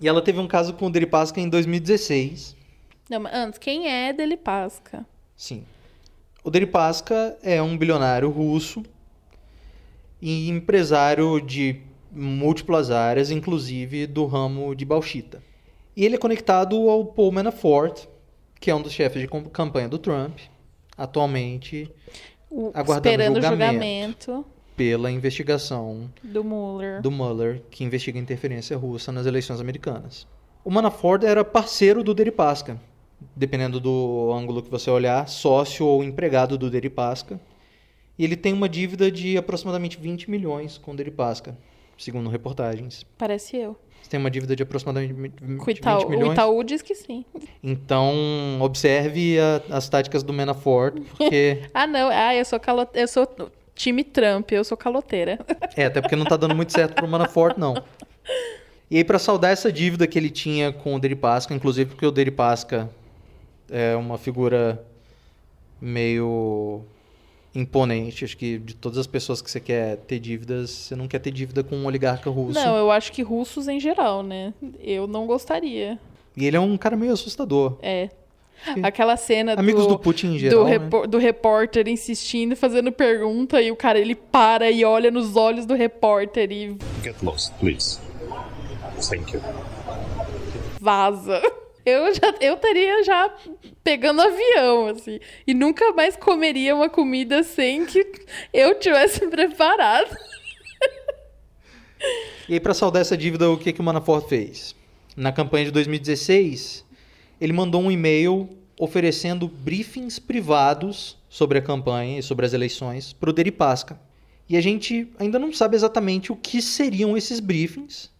E 0.00 0.08
ela 0.08 0.20
teve 0.22 0.38
um 0.38 0.46
caso 0.46 0.74
com 0.74 0.86
o 0.86 0.90
Deripaska 0.90 1.40
em 1.40 1.48
2016. 1.48 2.56
Não, 3.08 3.20
mas 3.20 3.34
antes, 3.34 3.58
quem 3.58 3.88
é 3.88 4.12
Delipasca? 4.12 5.04
Sim. 5.36 5.64
O 6.42 6.50
Deripaska 6.50 7.36
é 7.42 7.62
um 7.62 7.76
bilionário 7.76 8.28
russo 8.30 8.82
e 10.20 10.48
empresário 10.48 11.40
de 11.40 11.80
múltiplas 12.10 12.90
áreas, 12.90 13.30
inclusive 13.30 14.06
do 14.06 14.26
ramo 14.26 14.74
de 14.74 14.84
bauxita. 14.84 15.42
E 15.96 16.04
ele 16.04 16.16
é 16.16 16.18
conectado 16.18 16.88
ao 16.88 17.04
Paul 17.04 17.32
Manafort, 17.32 18.06
que 18.60 18.70
é 18.70 18.74
um 18.74 18.82
dos 18.82 18.92
chefes 18.92 19.22
de 19.22 19.28
campanha 19.50 19.88
do 19.88 19.98
Trump, 19.98 20.38
atualmente 20.96 21.90
O- 22.50 22.70
Aguardando 22.74 23.08
esperando 23.08 23.36
o 23.38 23.42
julgamento. 23.42 24.32
julgamento 24.32 24.46
pela 24.76 25.10
investigação 25.10 26.10
do 26.22 26.42
Mueller. 26.42 27.00
do 27.00 27.10
Mueller, 27.10 27.62
que 27.70 27.84
investiga 27.84 28.18
a 28.18 28.22
interferência 28.22 28.76
russa 28.76 29.12
nas 29.12 29.26
eleições 29.26 29.60
americanas. 29.60 30.26
O 30.64 30.70
Manafort 30.70 31.22
era 31.24 31.44
parceiro 31.44 32.02
do 32.02 32.14
Deripaska, 32.14 32.80
dependendo 33.36 33.78
do 33.78 34.32
ângulo 34.32 34.62
que 34.62 34.70
você 34.70 34.90
olhar, 34.90 35.28
sócio 35.28 35.86
ou 35.86 36.02
empregado 36.02 36.56
do 36.58 36.68
Deripaska. 36.70 37.38
E 38.18 38.24
ele 38.24 38.36
tem 38.36 38.52
uma 38.52 38.68
dívida 38.68 39.10
de 39.10 39.36
aproximadamente 39.36 39.98
20 39.98 40.30
milhões 40.30 40.78
com 40.78 40.92
o 40.92 40.96
Deripaska, 40.96 41.56
segundo 41.98 42.28
reportagens. 42.30 43.04
Parece 43.18 43.56
eu. 43.56 43.76
Você 44.02 44.10
tem 44.10 44.20
uma 44.20 44.30
dívida 44.30 44.54
de 44.54 44.62
aproximadamente 44.62 45.14
20 45.14 45.60
O 45.66 45.70
Itaú, 45.70 46.06
o 46.06 46.10
milhões. 46.10 46.32
Itaú 46.32 46.62
diz 46.64 46.82
que 46.82 46.94
sim. 46.94 47.24
Então, 47.62 48.14
observe 48.60 49.38
a- 49.40 49.62
as 49.76 49.88
táticas 49.88 50.22
do 50.22 50.32
Manafort, 50.32 51.00
porque... 51.16 51.62
Ah, 51.72 51.86
não. 51.86 52.08
Ah, 52.10 52.34
eu 52.34 52.44
sou 52.44 52.60
calo... 52.60 52.86
eu 52.94 53.08
sou 53.08 53.26
time 53.74 54.04
Trump, 54.04 54.52
eu 54.52 54.64
sou 54.64 54.76
caloteira. 54.76 55.38
É, 55.76 55.86
até 55.86 56.00
porque 56.00 56.16
não 56.16 56.24
tá 56.24 56.36
dando 56.36 56.54
muito 56.54 56.72
certo 56.72 56.94
pro 56.94 57.08
Manafort, 57.08 57.56
não. 57.58 57.74
E 58.90 58.98
aí, 58.98 59.04
pra 59.04 59.18
saldar 59.18 59.50
essa 59.50 59.72
dívida 59.72 60.06
que 60.06 60.18
ele 60.18 60.30
tinha 60.30 60.72
com 60.72 60.94
o 60.94 61.00
Deripaska, 61.00 61.54
inclusive 61.54 61.90
porque 61.90 62.06
o 62.06 62.10
Deripaska 62.10 62.88
é 63.70 63.96
uma 63.96 64.18
figura 64.18 64.84
meio 65.80 66.82
imponente. 67.54 68.24
Acho 68.24 68.36
que 68.36 68.58
de 68.58 68.74
todas 68.74 68.98
as 68.98 69.06
pessoas 69.06 69.40
que 69.40 69.50
você 69.50 69.60
quer 69.60 69.96
ter 69.98 70.18
dívidas, 70.18 70.70
você 70.70 70.96
não 70.96 71.08
quer 71.08 71.18
ter 71.18 71.30
dívida 71.30 71.62
com 71.62 71.76
um 71.76 71.86
oligarca 71.86 72.28
russo. 72.30 72.58
Não, 72.58 72.76
eu 72.76 72.90
acho 72.90 73.12
que 73.12 73.22
russos 73.22 73.68
em 73.68 73.80
geral, 73.80 74.22
né? 74.22 74.52
Eu 74.80 75.06
não 75.06 75.26
gostaria. 75.26 75.98
E 76.36 76.44
ele 76.46 76.56
é 76.56 76.60
um 76.60 76.76
cara 76.76 76.96
meio 76.96 77.12
assustador. 77.12 77.78
É. 77.80 78.10
Aquela 78.82 79.16
cena 79.16 79.54
Amigos 79.54 79.82
do, 79.86 79.90
do 79.94 79.98
Putin 79.98 80.34
em 80.34 80.38
geral, 80.38 80.60
do, 80.60 80.64
né? 80.64 80.70
repor- 80.70 81.06
do 81.06 81.18
repórter 81.18 81.86
insistindo, 81.88 82.56
fazendo 82.56 82.90
pergunta, 82.90 83.60
e 83.60 83.70
o 83.70 83.76
cara 83.76 83.98
ele 83.98 84.14
para 84.14 84.70
e 84.70 84.84
olha 84.84 85.10
nos 85.10 85.36
olhos 85.36 85.66
do 85.66 85.74
repórter 85.74 86.50
e 86.50 86.76
Get 87.02 87.16
lost, 87.22 87.52
please. 87.60 87.98
Thank 89.08 89.34
you. 89.34 89.42
vaza. 90.80 91.42
Eu 91.84 92.14
já 92.14 92.34
eu 92.40 92.54
estaria 92.54 93.04
já 93.04 93.34
pegando 93.82 94.22
avião, 94.22 94.86
assim. 94.86 95.20
E 95.46 95.52
nunca 95.52 95.92
mais 95.92 96.16
comeria 96.16 96.74
uma 96.74 96.88
comida 96.88 97.42
sem 97.42 97.84
que 97.84 98.06
eu 98.54 98.78
tivesse 98.78 99.26
preparado. 99.28 100.08
E 102.48 102.54
aí, 102.54 102.60
pra 102.60 102.72
saldar 102.74 103.02
essa 103.02 103.16
dívida, 103.16 103.50
o 103.50 103.56
que, 103.58 103.72
que 103.72 103.80
o 103.80 103.84
Manafort 103.84 104.28
fez? 104.28 104.74
Na 105.16 105.32
campanha 105.32 105.66
de 105.66 105.70
2016, 105.72 106.84
ele 107.40 107.52
mandou 107.52 107.82
um 107.82 107.90
e-mail 107.90 108.48
oferecendo 108.78 109.46
briefings 109.48 110.18
privados 110.18 111.16
sobre 111.28 111.58
a 111.58 111.62
campanha 111.62 112.18
e 112.18 112.22
sobre 112.22 112.44
as 112.46 112.52
eleições 112.52 113.12
para 113.12 113.30
o 113.30 113.32
Deripaska. 113.32 113.98
E 114.48 114.56
a 114.56 114.60
gente 114.60 115.08
ainda 115.18 115.38
não 115.38 115.52
sabe 115.52 115.76
exatamente 115.76 116.30
o 116.30 116.36
que 116.36 116.60
seriam 116.60 117.16
esses 117.16 117.40
briefings, 117.40 118.10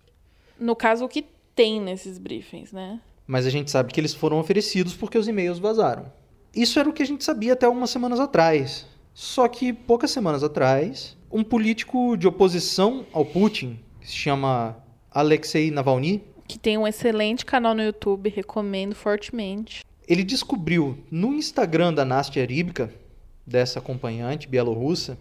No 0.59 0.74
caso, 0.77 1.05
o 1.05 1.09
que 1.09 1.24
tem 1.55 1.81
nesses 1.81 2.18
briefings, 2.18 2.72
né? 2.72 3.00
mas 3.27 3.46
a 3.46 3.50
gente 3.50 3.70
sabe 3.70 3.92
que 3.92 4.00
eles 4.00 4.14
foram 4.14 4.38
oferecidos 4.38 4.94
porque 4.94 5.18
os 5.18 5.27
e-mails 5.27 5.59
vazaram. 5.59 6.12
Isso 6.55 6.79
era 6.79 6.88
o 6.88 6.92
que 6.92 7.03
a 7.03 7.07
gente 7.07 7.24
sabia 7.24 7.55
até 7.55 7.66
algumas 7.66 7.90
semanas 7.90 8.20
atrás. 8.20 8.87
Só 9.12 9.48
que 9.48 9.72
poucas 9.72 10.11
semanas 10.11 10.42
atrás, 10.42 11.16
um 11.31 11.42
político 11.42 12.16
de 12.16 12.27
oposição 12.27 13.07
ao 13.12 13.24
Putin, 13.24 13.79
que 14.00 14.09
se 14.09 14.14
chama 14.16 14.77
Alexei 15.11 15.70
Navalny, 15.70 16.22
Que 16.46 16.59
tem 16.59 16.76
um 16.78 16.87
excelente 16.87 17.44
canal 17.44 17.74
no 17.74 17.83
YouTube, 17.83 18.28
recomendo 18.30 18.94
fortemente. 18.94 19.83
ele 20.07 20.22
descobriu 20.22 20.98
no 21.11 21.33
Instagram 21.35 21.94
da 21.94 22.04
Nastia 22.04 22.44
Rybka, 22.44 22.90
dessa 23.46 23.78
acompanhante 23.78 24.46
bielorrussa, 24.48 25.16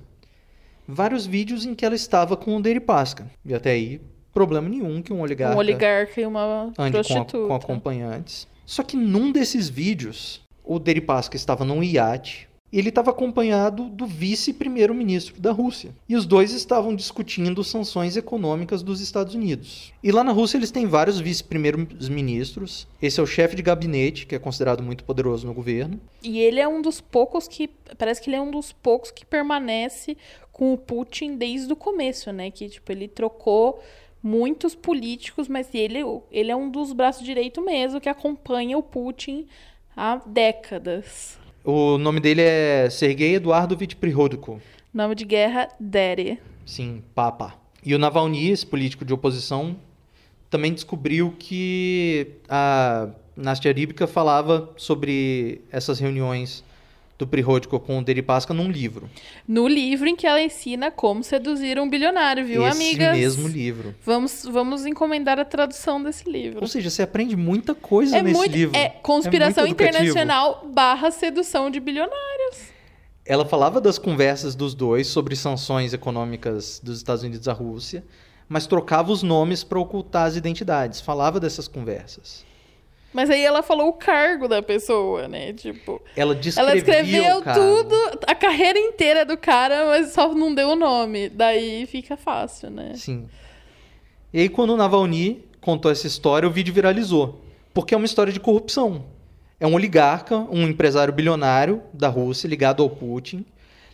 vários 0.87 1.25
vídeos 1.25 1.65
em 1.65 1.73
que 1.73 1.85
ela 1.85 1.95
estava 1.95 2.35
com 2.35 2.55
o 2.57 2.61
Deripaska. 2.61 3.29
E 3.45 3.53
até 3.53 3.71
aí, 3.71 4.01
problema 4.33 4.67
nenhum 4.67 5.01
que 5.01 5.13
um 5.13 5.21
oligarca, 5.21 5.55
Um 5.55 5.59
oligarca 5.59 6.19
e 6.19 6.25
uma 6.25 6.41
ande 6.43 6.75
com, 6.75 6.83
a- 6.83 6.91
prostituta. 6.91 7.47
com 7.47 7.55
acompanhantes. 7.55 8.47
Só 8.65 8.83
que 8.83 8.97
num 8.97 9.31
desses 9.31 9.69
vídeos, 9.69 10.41
o 10.63 10.79
Deripaska 10.79 11.35
estava 11.37 11.63
num 11.65 11.81
iate 11.83 12.49
ele 12.79 12.89
estava 12.89 13.11
acompanhado 13.11 13.87
do 13.89 14.07
vice-primeiro-ministro 14.07 15.39
da 15.39 15.51
Rússia. 15.51 15.95
E 16.09 16.15
os 16.15 16.25
dois 16.25 16.51
estavam 16.51 16.95
discutindo 16.95 17.63
sanções 17.63 18.17
econômicas 18.17 18.81
dos 18.81 18.99
Estados 18.99 19.35
Unidos. 19.35 19.93
E 20.01 20.11
lá 20.11 20.23
na 20.23 20.31
Rússia 20.31 20.57
eles 20.57 20.71
têm 20.71 20.87
vários 20.87 21.19
vice-primeiros 21.19 22.09
ministros. 22.09 22.87
Esse 23.01 23.19
é 23.19 23.23
o 23.23 23.27
chefe 23.27 23.55
de 23.55 23.61
gabinete, 23.61 24.25
que 24.25 24.33
é 24.33 24.39
considerado 24.39 24.81
muito 24.81 25.03
poderoso 25.03 25.45
no 25.45 25.53
governo. 25.53 26.01
E 26.23 26.39
ele 26.39 26.59
é 26.59 26.67
um 26.67 26.81
dos 26.81 26.99
poucos 26.99 27.47
que. 27.47 27.69
Parece 27.97 28.21
que 28.21 28.29
ele 28.29 28.37
é 28.37 28.41
um 28.41 28.49
dos 28.49 28.71
poucos 28.71 29.11
que 29.11 29.25
permanece 29.25 30.17
com 30.51 30.73
o 30.73 30.77
Putin 30.77 31.35
desde 31.35 31.71
o 31.71 31.75
começo, 31.75 32.31
né? 32.31 32.49
Que, 32.49 32.69
tipo, 32.69 32.91
ele 32.91 33.07
trocou 33.07 33.81
muitos 34.21 34.73
políticos, 34.73 35.47
mas 35.47 35.67
ele, 35.73 35.99
ele 36.31 36.49
é 36.49 36.55
um 36.55 36.69
dos 36.69 36.93
braços 36.93 37.23
direito 37.25 37.61
mesmo 37.61 37.99
que 37.99 38.09
acompanha 38.09 38.77
o 38.77 38.81
Putin 38.81 39.45
há 39.95 40.15
décadas. 40.25 41.42
O 41.65 41.97
nome 41.97 42.19
dele 42.19 42.41
é 42.41 42.89
Sergei 42.89 43.35
Eduardovich 43.35 43.95
Prihodko. 43.95 44.61
Nome 44.93 45.15
de 45.15 45.23
guerra, 45.23 45.69
Daddy. 45.79 46.37
Sim, 46.65 47.01
Papa. 47.15 47.53
E 47.85 47.95
o 47.95 47.99
Navalny, 47.99 48.49
esse 48.49 48.65
político 48.65 49.05
de 49.05 49.13
oposição, 49.13 49.77
também 50.49 50.73
descobriu 50.73 51.33
que 51.39 52.33
a 52.49 53.07
Nastia 53.33 53.71
Rybka 53.71 54.05
falava 54.07 54.69
sobre 54.75 55.61
essas 55.71 55.99
reuniões 55.99 56.65
do 57.23 57.27
Prihodko 57.27 57.79
com 57.79 57.99
o 57.99 58.03
Deripaska 58.03 58.53
num 58.53 58.69
livro. 58.69 59.09
No 59.47 59.67
livro 59.67 60.07
em 60.07 60.15
que 60.15 60.27
ela 60.27 60.41
ensina 60.41 60.91
como 60.91 61.23
seduzir 61.23 61.79
um 61.79 61.89
bilionário, 61.89 62.45
viu, 62.45 62.67
esse 62.67 62.75
amigas? 62.75 63.17
mesmo 63.17 63.47
livro. 63.47 63.95
Vamos, 64.05 64.43
vamos 64.43 64.85
encomendar 64.85 65.39
a 65.39 65.45
tradução 65.45 66.03
desse 66.03 66.29
livro. 66.29 66.59
Ou 66.61 66.67
seja, 66.67 66.89
você 66.89 67.01
aprende 67.01 67.35
muita 67.35 67.73
coisa 67.73 68.17
É 68.17 68.21
nesse 68.21 68.35
muito. 68.37 68.51
livro. 68.51 68.75
É 68.77 68.89
conspiração 68.89 69.65
muito 69.65 69.79
educativo. 69.81 70.03
internacional 70.09 70.69
barra 70.73 71.09
sedução 71.11 71.69
de 71.69 71.79
bilionários. 71.79 72.73
Ela 73.25 73.45
falava 73.45 73.79
das 73.79 73.97
conversas 73.97 74.53
dos 74.53 74.73
dois 74.75 75.07
sobre 75.07 75.33
sanções 75.35 75.93
econômicas 75.93 76.81
dos 76.83 76.97
Estados 76.97 77.23
Unidos 77.23 77.47
à 77.47 77.53
Rússia, 77.53 78.03
mas 78.49 78.67
trocava 78.67 79.13
os 79.13 79.23
nomes 79.23 79.63
para 79.63 79.79
ocultar 79.79 80.25
as 80.27 80.35
identidades. 80.35 80.99
Falava 80.99 81.39
dessas 81.39 81.67
conversas. 81.69 82.43
Mas 83.13 83.29
aí 83.29 83.41
ela 83.41 83.61
falou 83.61 83.89
o 83.89 83.93
cargo 83.93 84.47
da 84.47 84.61
pessoa, 84.61 85.27
né? 85.27 85.53
Tipo, 85.53 86.01
Ela 86.15 86.33
descrevia 86.33 86.71
ela 86.71 87.39
escreveu 87.39 87.41
tudo, 87.53 87.95
a 88.25 88.33
carreira 88.33 88.79
inteira 88.79 89.23
do 89.23 89.37
cara, 89.37 89.85
mas 89.85 90.13
só 90.13 90.33
não 90.33 90.53
deu 90.53 90.69
o 90.69 90.75
nome. 90.75 91.29
Daí 91.29 91.85
fica 91.85 92.17
fácil, 92.17 92.71
né? 92.71 92.93
Sim. 92.95 93.27
E 94.33 94.39
aí, 94.39 94.49
quando 94.49 94.71
o 94.71 94.77
Navalny 94.77 95.45
contou 95.61 95.91
essa 95.91 96.07
história, 96.07 96.49
o 96.49 96.51
vídeo 96.51 96.73
viralizou. 96.73 97.39
Porque 97.71 97.93
é 97.93 97.97
uma 97.97 98.05
história 98.05 98.33
de 98.33 98.39
corrupção. 98.39 99.05
É 99.59 99.67
um 99.67 99.75
oligarca, 99.75 100.37
um 100.51 100.63
empresário 100.63 101.13
bilionário 101.13 101.83
da 101.93 102.09
Rússia, 102.09 102.47
ligado 102.47 102.81
ao 102.81 102.89
Putin, 102.89 103.45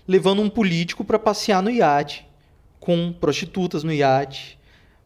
levando 0.08 0.42
um 0.42 0.50
político 0.50 1.04
para 1.04 1.20
passear 1.20 1.62
no 1.62 1.70
iate, 1.70 2.26
com 2.80 3.12
prostitutas 3.12 3.84
no 3.84 3.94
iate, 3.94 4.58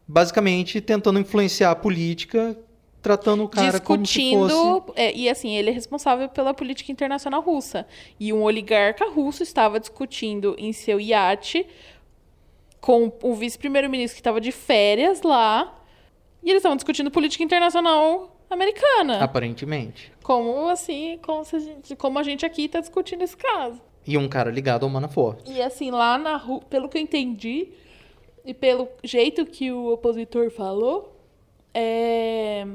basicamente 0.06 0.80
tentando 0.80 1.18
influenciar 1.18 1.72
a 1.72 1.76
política 1.76 2.56
tratando 3.04 3.44
o 3.44 3.48
cara 3.50 3.78
como 3.78 4.06
se 4.06 4.14
discutindo. 4.14 4.48
fosse... 4.48 4.92
é, 4.96 5.14
e 5.14 5.28
assim, 5.28 5.54
ele 5.54 5.68
é 5.68 5.72
responsável 5.72 6.26
pela 6.26 6.54
política 6.54 6.90
internacional 6.90 7.42
russa. 7.42 7.86
E 8.18 8.32
um 8.32 8.42
oligarca 8.42 9.10
russo 9.10 9.42
estava 9.42 9.78
discutindo 9.78 10.56
em 10.58 10.72
seu 10.72 10.98
iate 10.98 11.66
com 12.80 13.12
o 13.22 13.34
vice-primeiro-ministro 13.34 14.14
que 14.16 14.20
estava 14.20 14.40
de 14.40 14.50
férias 14.50 15.20
lá. 15.20 15.78
E 16.42 16.48
eles 16.48 16.60
estavam 16.60 16.76
discutindo 16.76 17.10
política 17.10 17.44
internacional 17.44 18.38
americana. 18.48 19.22
Aparentemente. 19.22 20.10
Como 20.22 20.70
assim, 20.70 21.18
como, 21.20 21.44
se 21.44 21.56
a 21.56 21.58
gente, 21.58 21.96
como 21.96 22.18
a 22.18 22.22
gente 22.22 22.46
aqui 22.46 22.64
está 22.64 22.80
discutindo 22.80 23.20
esse 23.20 23.36
caso. 23.36 23.82
E 24.06 24.16
um 24.16 24.26
cara 24.28 24.50
ligado 24.50 24.84
ao 24.84 24.88
Manafort. 24.88 25.46
E 25.46 25.60
assim, 25.60 25.90
lá 25.90 26.16
na 26.16 26.38
rua, 26.38 26.62
pelo 26.70 26.88
que 26.88 26.96
eu 26.96 27.02
entendi, 27.02 27.68
e 28.46 28.54
pelo 28.54 28.88
jeito 29.02 29.44
que 29.44 29.70
o 29.70 29.92
opositor 29.92 30.50
falou, 30.50 31.14
é... 31.74 32.66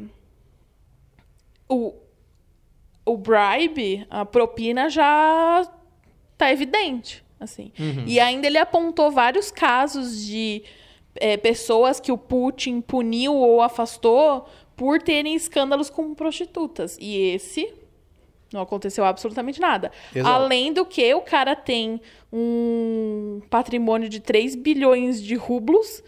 o, 1.70 1.94
o 3.06 3.16
bribe, 3.16 4.06
a 4.10 4.26
propina 4.26 4.90
já 4.90 5.72
tá 6.38 6.52
evidente, 6.52 7.24
assim. 7.40 7.72
E 8.08 8.20
ainda 8.20 8.48
ele 8.48 8.58
apontou 8.58 9.12
vários 9.12 9.52
casos 9.52 10.26
de 10.26 10.64
é, 11.16 11.38
pessoas 11.38 12.00
que 12.00 12.12
o 12.12 12.18
Putin 12.18 12.82
puniu 12.82 13.36
ou 13.36 13.62
afastou 13.62 14.48
por 14.76 15.02
terem 15.02 15.36
escândalos 15.36 15.90
com 15.90 16.14
prostitutas. 16.16 16.98
E 17.00 17.16
esse 17.32 17.74
não 18.52 18.62
aconteceu 18.62 19.06
absolutamente 19.06 19.60
nada. 19.60 19.92
Exato. 20.14 20.34
Além 20.34 20.74
do 20.74 20.86
que 20.86 21.14
o 21.14 21.22
cara 21.22 21.56
tem 21.56 22.02
um 22.32 23.42
patrimônio 23.50 24.10
de 24.10 24.20
3 24.20 24.56
bilhões 24.56 25.22
de 25.22 25.36
rublos 25.36 26.04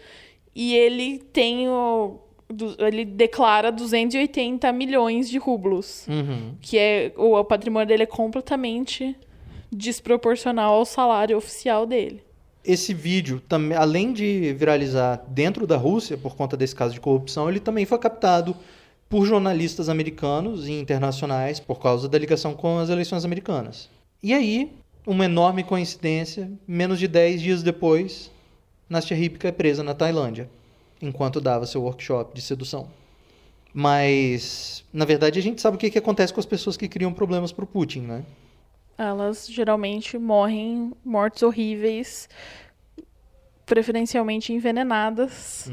e 0.54 0.74
ele 0.74 1.18
tem 1.18 1.68
o, 1.68 2.18
ele 2.78 3.04
declara 3.04 3.70
280 3.72 4.70
milhões 4.72 5.28
de 5.28 5.38
rublos, 5.38 6.06
Uhum. 6.08 6.54
que 6.60 6.78
é 6.78 7.12
o, 7.16 7.36
o 7.38 7.44
patrimônio 7.44 7.86
dele 7.86 8.02
é 8.04 8.06
completamente 8.06 9.16
desproporcional 9.70 10.74
ao 10.74 10.84
salário 10.84 11.36
oficial 11.36 11.86
dele. 11.86 12.22
Esse 12.64 12.94
vídeo, 12.94 13.42
também, 13.48 13.76
além 13.76 14.12
de 14.12 14.52
viralizar 14.52 15.24
dentro 15.28 15.66
da 15.66 15.76
Rússia 15.76 16.16
por 16.16 16.36
conta 16.36 16.56
desse 16.56 16.74
caso 16.76 16.94
de 16.94 17.00
corrupção, 17.00 17.48
ele 17.48 17.58
também 17.58 17.84
foi 17.84 17.98
captado 17.98 18.54
por 19.08 19.26
jornalistas 19.26 19.88
americanos 19.88 20.68
e 20.68 20.72
internacionais 20.72 21.58
por 21.58 21.80
causa 21.80 22.08
da 22.08 22.18
ligação 22.18 22.54
com 22.54 22.78
as 22.78 22.88
eleições 22.88 23.24
americanas. 23.24 23.88
E 24.22 24.32
aí, 24.32 24.70
uma 25.06 25.24
enorme 25.24 25.64
coincidência, 25.64 26.50
menos 26.68 26.98
de 27.00 27.08
10 27.08 27.42
dias 27.42 27.62
depois, 27.62 28.30
Nastia 28.88 29.16
Ripka 29.16 29.48
é 29.48 29.52
presa 29.52 29.82
na 29.82 29.92
Tailândia, 29.94 30.48
enquanto 31.02 31.40
dava 31.40 31.66
seu 31.66 31.82
workshop 31.82 32.34
de 32.34 32.40
sedução. 32.40 32.88
Mas, 33.74 34.84
na 34.92 35.04
verdade, 35.04 35.38
a 35.38 35.42
gente 35.42 35.60
sabe 35.60 35.76
o 35.76 35.80
que, 35.80 35.90
que 35.90 35.98
acontece 35.98 36.32
com 36.32 36.40
as 36.40 36.46
pessoas 36.46 36.76
que 36.76 36.88
criam 36.88 37.12
problemas 37.12 37.50
para 37.50 37.64
o 37.64 37.66
Putin, 37.66 38.02
né? 38.02 38.24
Elas 38.96 39.48
geralmente 39.48 40.16
morrem 40.16 40.92
mortes 41.04 41.42
horríveis, 41.42 42.28
preferencialmente 43.64 44.52
envenenadas, 44.52 45.70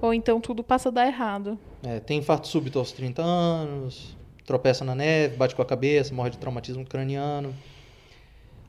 ou 0.00 0.12
então 0.12 0.40
tudo 0.40 0.62
passa 0.62 0.90
a 0.90 0.92
dar 0.92 1.06
errado. 1.06 1.58
É, 1.82 1.98
tem 1.98 2.18
infarto 2.18 2.46
súbito 2.46 2.78
aos 2.78 2.92
30 2.92 3.22
anos, 3.22 4.14
tropeça 4.44 4.84
na 4.84 4.94
neve, 4.94 5.36
bate 5.36 5.56
com 5.56 5.62
a 5.62 5.66
cabeça, 5.66 6.14
morre 6.14 6.30
de 6.30 6.38
traumatismo 6.38 6.84
craniano. 6.84 7.54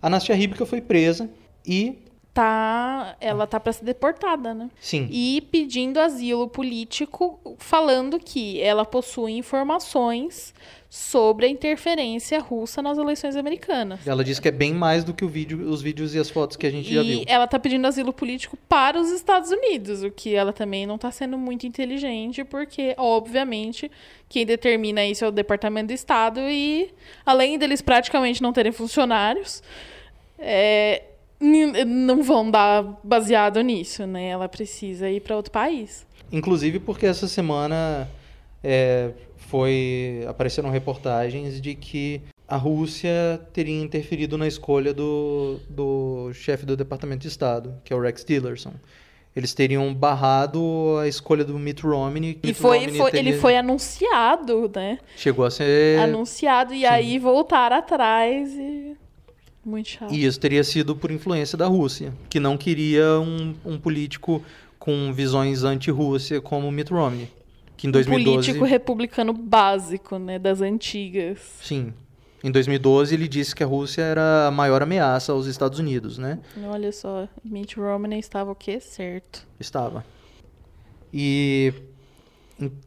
A 0.01 0.09
Nastia 0.09 0.35
Ribka 0.35 0.65
foi 0.65 0.79
presa 0.79 1.29
e, 1.65 1.99
Tá, 2.37 3.17
ela 3.19 3.47
tá 3.47 3.59
para 3.59 3.73
ser 3.73 3.83
deportada, 3.83 4.53
né? 4.53 4.69
sim, 4.79 5.07
E 5.09 5.41
pedindo 5.49 5.99
asilo 5.99 6.47
político, 6.47 7.39
falando 7.57 8.19
que 8.19 8.61
ela 8.61 8.85
possui 8.85 9.31
informações 9.31 10.53
sobre 10.87 11.47
a 11.47 11.49
interferência 11.49 12.39
russa 12.39 12.79
nas 12.79 12.99
eleições 12.99 13.35
americanas. 13.35 14.05
ela 14.05 14.23
disse 14.23 14.39
que 14.39 14.47
é 14.47 14.51
bem 14.51 14.71
mais 14.71 15.03
do 15.03 15.15
que 15.15 15.25
o 15.25 15.27
vídeo, 15.27 15.67
os 15.67 15.81
vídeos 15.81 16.13
e 16.13 16.19
as 16.19 16.29
fotos 16.29 16.55
que 16.55 16.67
a 16.67 16.69
gente 16.69 16.93
já 16.93 17.01
viu. 17.01 17.21
E 17.21 17.25
ela 17.27 17.47
tá 17.47 17.57
pedindo 17.57 17.87
asilo 17.87 18.13
político 18.13 18.55
para 18.69 19.01
os 19.01 19.09
Estados 19.09 19.49
Unidos, 19.49 20.03
o 20.03 20.11
que 20.11 20.35
ela 20.35 20.53
também 20.53 20.85
não 20.85 20.99
tá 20.99 21.09
sendo 21.09 21.39
muito 21.39 21.65
inteligente, 21.65 22.43
porque, 22.43 22.93
obviamente, 22.99 23.89
quem 24.29 24.45
determina 24.45 25.03
isso 25.03 25.25
é 25.25 25.27
o 25.27 25.31
Departamento 25.31 25.87
do 25.87 25.93
Estado 25.93 26.39
e, 26.41 26.93
além 27.25 27.57
deles 27.57 27.81
praticamente 27.81 28.43
não 28.43 28.53
terem 28.53 28.71
funcionários, 28.71 29.63
é, 30.37 31.01
não 31.39 32.23
vão 32.23 32.49
dar 32.49 32.99
baseado 33.03 33.61
nisso, 33.61 34.05
né? 34.07 34.27
Ela 34.29 34.47
precisa 34.49 35.09
ir 35.09 35.21
para 35.21 35.35
outro 35.35 35.51
país. 35.51 36.05
Inclusive 36.31 36.79
porque 36.79 37.05
essa 37.05 37.27
semana 37.27 38.07
é, 38.63 39.11
foi 39.37 40.25
apareceram 40.27 40.69
reportagens 40.69 41.61
de 41.61 41.75
que 41.75 42.21
a 42.47 42.55
Rússia 42.57 43.41
teria 43.53 43.81
interferido 43.81 44.37
na 44.37 44.47
escolha 44.47 44.93
do, 44.93 45.59
do 45.69 46.31
chefe 46.33 46.65
do 46.65 46.75
Departamento 46.77 47.21
de 47.21 47.27
Estado, 47.27 47.75
que 47.83 47.91
é 47.93 47.95
o 47.95 47.99
Rex 48.01 48.23
Tillerson. 48.23 48.73
Eles 49.35 49.53
teriam 49.53 49.93
barrado 49.93 50.97
a 50.99 51.07
escolha 51.07 51.43
do 51.45 51.59
Mitt 51.59 51.83
Romney. 51.83 52.39
E 52.41 52.47
Mitt 52.47 52.59
foi, 52.59 52.79
Romney 52.79 52.97
foi- 52.97 53.11
teria- 53.11 53.29
ele 53.31 53.39
foi 53.39 53.55
anunciado, 53.55 54.71
né? 54.73 54.97
Chegou 55.15 55.45
a 55.45 55.51
ser... 55.51 55.99
Anunciado 55.99 56.73
e 56.73 56.85
aí 56.85 57.19
voltaram 57.19 57.77
atrás 57.77 58.49
e... 58.53 58.97
Muito 59.67 59.89
chato. 59.89 60.13
E 60.13 60.23
isso 60.23 60.39
teria 60.39 60.63
sido 60.63 60.95
por 60.95 61.11
influência 61.11 61.57
da 61.57 61.67
Rússia, 61.67 62.13
que 62.29 62.39
não 62.39 62.57
queria 62.57 63.19
um, 63.19 63.53
um 63.65 63.77
político 63.77 64.41
com 64.79 65.11
visões 65.11 65.65
anti-Rússia 65.65 66.39
como 66.39 66.71
Mitt 66.71 66.93
Romney. 66.93 67.29
Que 67.75 67.85
em 67.85 67.91
2012... 67.91 68.33
político 68.33 68.63
republicano 68.63 69.33
básico, 69.33 70.17
né, 70.17 70.39
das 70.39 70.61
antigas. 70.61 71.39
Sim. 71.61 71.93
Em 72.41 72.49
2012 72.49 73.13
ele 73.13 73.27
disse 73.27 73.53
que 73.53 73.61
a 73.61 73.67
Rússia 73.67 74.03
era 74.03 74.47
a 74.47 74.51
maior 74.51 74.81
ameaça 74.81 75.33
aos 75.33 75.47
Estados 75.47 75.79
Unidos, 75.79 76.17
né? 76.17 76.39
Olha 76.65 76.93
só, 76.93 77.27
Mitt 77.43 77.77
Romney 77.77 78.19
estava 78.19 78.49
o 78.49 78.55
quê? 78.55 78.79
Certo. 78.79 79.45
Estava. 79.59 80.05
E 81.13 81.73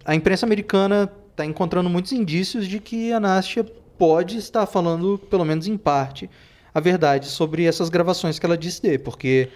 a 0.03 0.15
imprensa 0.15 0.47
americana 0.47 1.13
está 1.31 1.45
encontrando 1.45 1.91
muitos 1.91 2.13
indícios 2.13 2.67
de 2.67 2.81
que 2.81 3.13
a 3.13 3.21
Nastia 3.21 3.65
pode 3.99 4.39
estar 4.39 4.65
falando, 4.65 5.19
pelo 5.29 5.45
menos 5.45 5.67
em 5.67 5.77
parte, 5.77 6.31
a 6.73 6.81
verdade 6.81 7.27
sobre 7.27 7.65
essas 7.65 7.89
gravações 7.89 8.39
que 8.39 8.47
ela 8.47 8.57
disse 8.57 8.81
ter, 8.81 8.99
porque 8.99 9.49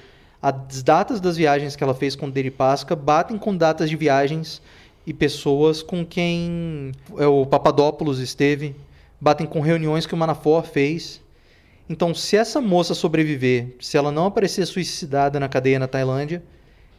as 0.43 0.83
datas 0.83 1.21
das 1.21 1.37
viagens 1.37 1.75
que 1.75 1.83
ela 1.83 1.95
fez 1.95 2.15
com 2.15 2.29
Deripaska 2.29 2.95
batem 2.95 3.39
com 3.39 3.57
datas 3.57 3.89
de 3.89 3.97
viagens 3.97 4.61
e 5.07 5.13
pessoas 5.13 5.83
com 5.83 6.05
quem 6.05 6.93
é, 7.17 7.27
o 7.27 7.47
Papadopoulos 7.47 8.19
esteve, 8.19 8.75
batem 9.21 9.47
com 9.47 9.61
reuniões 9.61 10.07
que 10.07 10.15
o 10.15 10.17
Manafort 10.17 10.67
fez. 10.67 11.23
Então, 11.89 12.15
se 12.15 12.37
essa 12.37 12.61
moça 12.61 12.95
sobreviver, 12.95 13.77
se 13.81 13.97
ela 13.97 14.11
não 14.11 14.27
aparecer 14.27 14.67
suicidada 14.67 15.39
na 15.39 15.49
cadeia 15.49 15.79
na 15.79 15.87
Tailândia, 15.87 16.43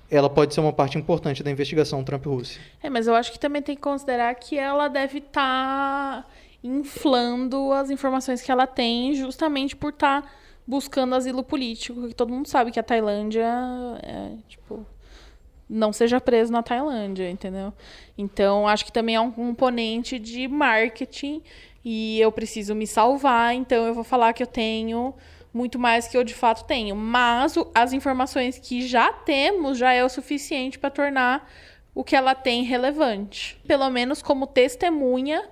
ela 0.10 0.30
pode 0.30 0.54
ser 0.54 0.60
uma 0.60 0.74
parte 0.74 0.98
importante 0.98 1.44
da 1.44 1.50
investigação 1.50 2.04
Trump-Rússia. 2.04 2.62
É, 2.82 2.90
mas 2.90 3.08
eu 3.08 3.16
acho 3.16 3.32
que 3.32 3.40
também 3.40 3.62
tem 3.62 3.76
que 3.76 3.82
considerar 3.82 4.34
que 4.36 4.58
ela 4.58 4.88
deve 4.88 5.18
estar 5.18 6.28
inflando 6.66 7.72
as 7.72 7.90
informações 7.90 8.42
que 8.42 8.52
ela 8.52 8.66
tem 8.66 9.14
justamente 9.14 9.76
por 9.76 9.90
estar 9.90 10.30
buscando 10.66 11.16
asilo 11.16 11.44
político. 11.44 12.00
porque 12.00 12.14
Todo 12.14 12.34
mundo 12.34 12.48
sabe 12.48 12.72
que 12.72 12.80
a 12.80 12.84
Tailândia 12.84 13.48
é, 14.02 14.32
tipo, 14.48 14.86
não 15.70 15.94
seja 15.94 16.20
preso 16.20 16.52
na 16.52 16.64
Tailândia, 16.64 17.30
entendeu? 17.30 17.74
Então, 18.18 18.68
acho 18.68 18.86
que 18.86 18.92
também 18.92 19.16
é 19.16 19.22
um 19.22 19.32
componente 19.32 20.18
de 20.18 20.48
marketing 20.48 21.42
e 21.84 22.20
eu 22.20 22.32
preciso 22.32 22.74
me 22.74 22.88
salvar, 22.88 23.54
então 23.54 23.86
eu 23.86 23.94
vou 23.94 24.04
falar 24.04 24.34
que 24.34 24.42
eu 24.42 24.48
tenho 24.48 25.14
muito 25.54 25.80
mais 25.80 26.08
que 26.08 26.18
eu 26.18 26.24
de 26.24 26.34
fato 26.34 26.66
tenho. 26.66 26.96
Mas 26.96 27.56
as 27.74 27.94
informações 27.94 28.58
que 28.58 28.86
já 28.86 29.14
temos 29.14 29.78
já 29.78 29.94
é 29.94 30.04
o 30.04 30.10
suficiente 30.10 30.78
para 30.78 30.90
tornar 30.90 31.50
o 31.94 32.04
que 32.04 32.16
ela 32.16 32.36
tem 32.36 32.64
relevante. 32.64 33.58
Pelo 33.66 33.90
menos 33.90 34.22
como 34.22 34.48
testemunha, 34.48 35.48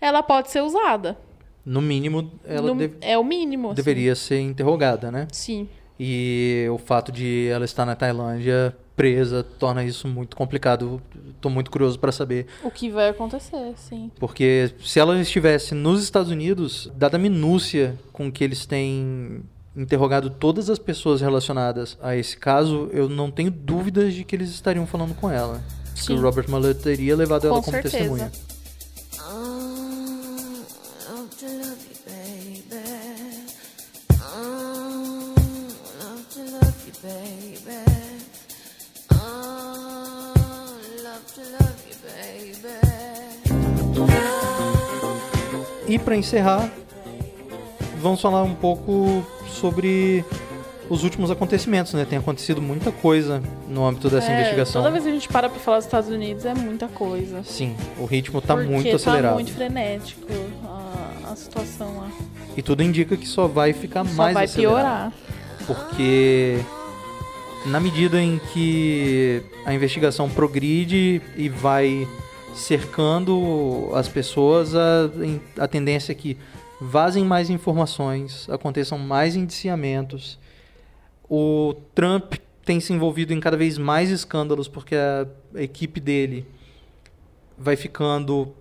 ela 0.00 0.22
pode 0.22 0.50
ser 0.50 0.62
usada. 0.62 1.16
No 1.64 1.82
mínimo, 1.82 2.30
ela 2.44 2.68
No- 2.68 2.74
deve- 2.74 2.96
É 3.00 3.18
o 3.18 3.24
mínimo. 3.24 3.68
assim. 3.68 3.74
deveria 3.76 4.14
ser 4.14 4.40
interrogada, 4.40 5.10
né? 5.10 5.28
Sim. 5.32 5.68
E 6.00 6.66
o 6.72 6.78
fato 6.78 7.10
de 7.12 7.48
ela 7.48 7.64
estar 7.64 7.84
na 7.84 7.94
Tailândia 7.96 8.74
presa 8.96 9.44
torna 9.58 9.84
isso 9.84 10.06
muito 10.08 10.36
complicado. 10.36 11.02
Estou 11.30 11.50
muito 11.50 11.70
curioso 11.70 11.98
para 11.98 12.10
saber, 12.10 12.46
O 12.64 12.70
que 12.70 12.88
vai 12.90 13.08
acontecer, 13.10 13.72
sim. 13.76 14.10
porque 14.18 14.72
se 14.84 14.98
ela 14.98 15.20
estivesse 15.20 15.74
nos 15.74 16.02
Estados 16.02 16.30
Unidos, 16.30 16.90
dada 16.96 17.16
a 17.16 17.20
minúcia 17.20 17.96
com 18.12 18.30
que 18.32 18.42
eles 18.42 18.64
têm 18.66 19.42
interrogado 19.76 20.30
todas 20.30 20.68
as 20.70 20.78
pessoas 20.78 21.20
relacionadas 21.20 21.96
a 22.02 22.16
esse 22.16 22.36
caso, 22.36 22.88
eu 22.92 23.08
não 23.08 23.30
tenho 23.30 23.50
dúvidas 23.50 24.14
de 24.14 24.24
que 24.24 24.34
eles 24.34 24.48
estariam 24.50 24.86
falando 24.86 25.14
com 25.14 25.30
ela. 25.30 25.62
Que 25.94 26.02
Sim. 26.02 26.18
o 26.18 26.20
Robert 26.22 26.48
Mueller 26.48 26.74
teria 26.74 27.14
levado 27.14 27.46
ela 27.46 27.56
Com 27.56 27.62
como 27.62 27.72
certeza. 27.76 27.96
testemunha. 27.98 28.32
love 29.28 29.67
E 45.86 45.98
para 45.98 46.14
encerrar, 46.16 46.70
vamos 48.00 48.20
falar 48.20 48.42
um 48.42 48.54
pouco 48.54 49.24
sobre 49.48 50.22
os 50.90 51.02
últimos 51.02 51.30
acontecimentos, 51.30 51.94
né? 51.94 52.04
Tem 52.04 52.18
acontecido 52.18 52.60
muita 52.60 52.92
coisa 52.92 53.42
no 53.68 53.86
âmbito 53.86 54.10
dessa 54.10 54.30
É, 54.30 54.34
investigação. 54.34 54.82
Toda 54.82 54.92
vez 54.92 55.04
que 55.04 55.10
a 55.10 55.12
gente 55.12 55.28
para 55.28 55.48
pra 55.48 55.58
falar 55.58 55.78
dos 55.78 55.86
Estados 55.86 56.10
Unidos 56.10 56.44
é 56.44 56.54
muita 56.54 56.88
coisa. 56.88 57.42
Sim, 57.42 57.74
o 57.98 58.04
ritmo 58.04 58.40
tá 58.42 58.54
Porque 58.54 58.70
muito 58.70 58.96
acelerado. 58.96 59.30
Tá 59.30 59.34
muito 59.34 59.52
frenético 59.52 60.26
a, 60.64 61.32
a 61.32 61.36
situação 61.36 61.96
lá. 61.98 62.10
E 62.56 62.62
tudo 62.62 62.82
indica 62.82 63.16
que 63.16 63.26
só 63.26 63.46
vai 63.46 63.72
ficar 63.72 64.04
Só 64.04 64.12
mais 64.14 64.34
vai 64.34 64.44
acelerado. 64.44 64.74
piorar. 64.74 65.12
Porque 65.66 66.58
na 67.66 67.80
medida 67.80 68.20
em 68.20 68.38
que 68.52 69.42
a 69.64 69.74
investigação 69.74 70.28
progride 70.28 71.20
e 71.36 71.48
vai 71.48 72.06
cercando 72.54 73.90
as 73.94 74.08
pessoas, 74.08 74.74
a, 74.74 75.10
a 75.58 75.68
tendência 75.68 76.12
é 76.12 76.14
que 76.14 76.36
vazem 76.80 77.24
mais 77.24 77.50
informações, 77.50 78.48
aconteçam 78.48 78.98
mais 78.98 79.36
indiciamentos. 79.36 80.38
O 81.28 81.74
Trump 81.94 82.34
tem 82.64 82.80
se 82.80 82.92
envolvido 82.92 83.32
em 83.32 83.40
cada 83.40 83.56
vez 83.56 83.78
mais 83.78 84.10
escândalos 84.10 84.68
porque 84.68 84.94
a 84.94 85.26
equipe 85.56 86.00
dele 86.00 86.46
vai 87.56 87.76
ficando 87.76 88.54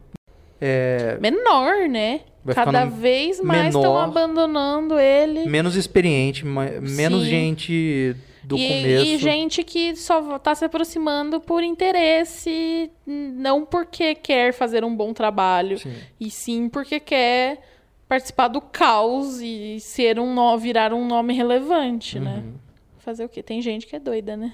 é, 0.59 1.17
Menor, 1.21 1.87
né? 1.87 2.21
Cada 2.53 2.85
vez 2.85 3.41
mais 3.41 3.75
estão 3.75 3.97
abandonando 3.97 4.97
ele. 4.97 5.45
menos 5.47 5.75
experiente, 5.75 6.45
menos 6.45 7.23
Sim. 7.23 7.29
gente 7.29 8.15
do 8.47 8.57
e, 8.57 8.67
começo. 8.67 9.05
e 9.05 9.17
gente 9.17 9.63
que 9.63 9.95
só 9.95 10.39
tá 10.39 10.55
se 10.55 10.63
aproximando 10.63 11.41
por 11.41 11.61
interesse, 11.61 12.89
não 13.05 13.65
porque 13.65 14.15
quer 14.15 14.53
fazer 14.53 14.85
um 14.85 14.95
bom 14.95 15.11
trabalho, 15.13 15.77
Sim. 15.77 15.93
e 16.17 16.31
sim 16.31 16.69
porque 16.69 16.99
quer 16.99 17.61
participar 18.07 18.47
do 18.47 18.61
caos 18.61 19.41
e 19.41 19.79
ser 19.81 20.17
um 20.17 20.33
nó, 20.33 20.55
virar 20.55 20.93
um 20.93 21.05
nome 21.05 21.33
relevante, 21.33 22.19
né? 22.19 22.41
Uhum. 22.45 22.53
Fazer 22.99 23.25
o 23.25 23.29
quê? 23.29 23.43
Tem 23.43 23.61
gente 23.61 23.85
que 23.85 23.97
é 23.97 23.99
doida, 23.99 24.37
né? 24.37 24.53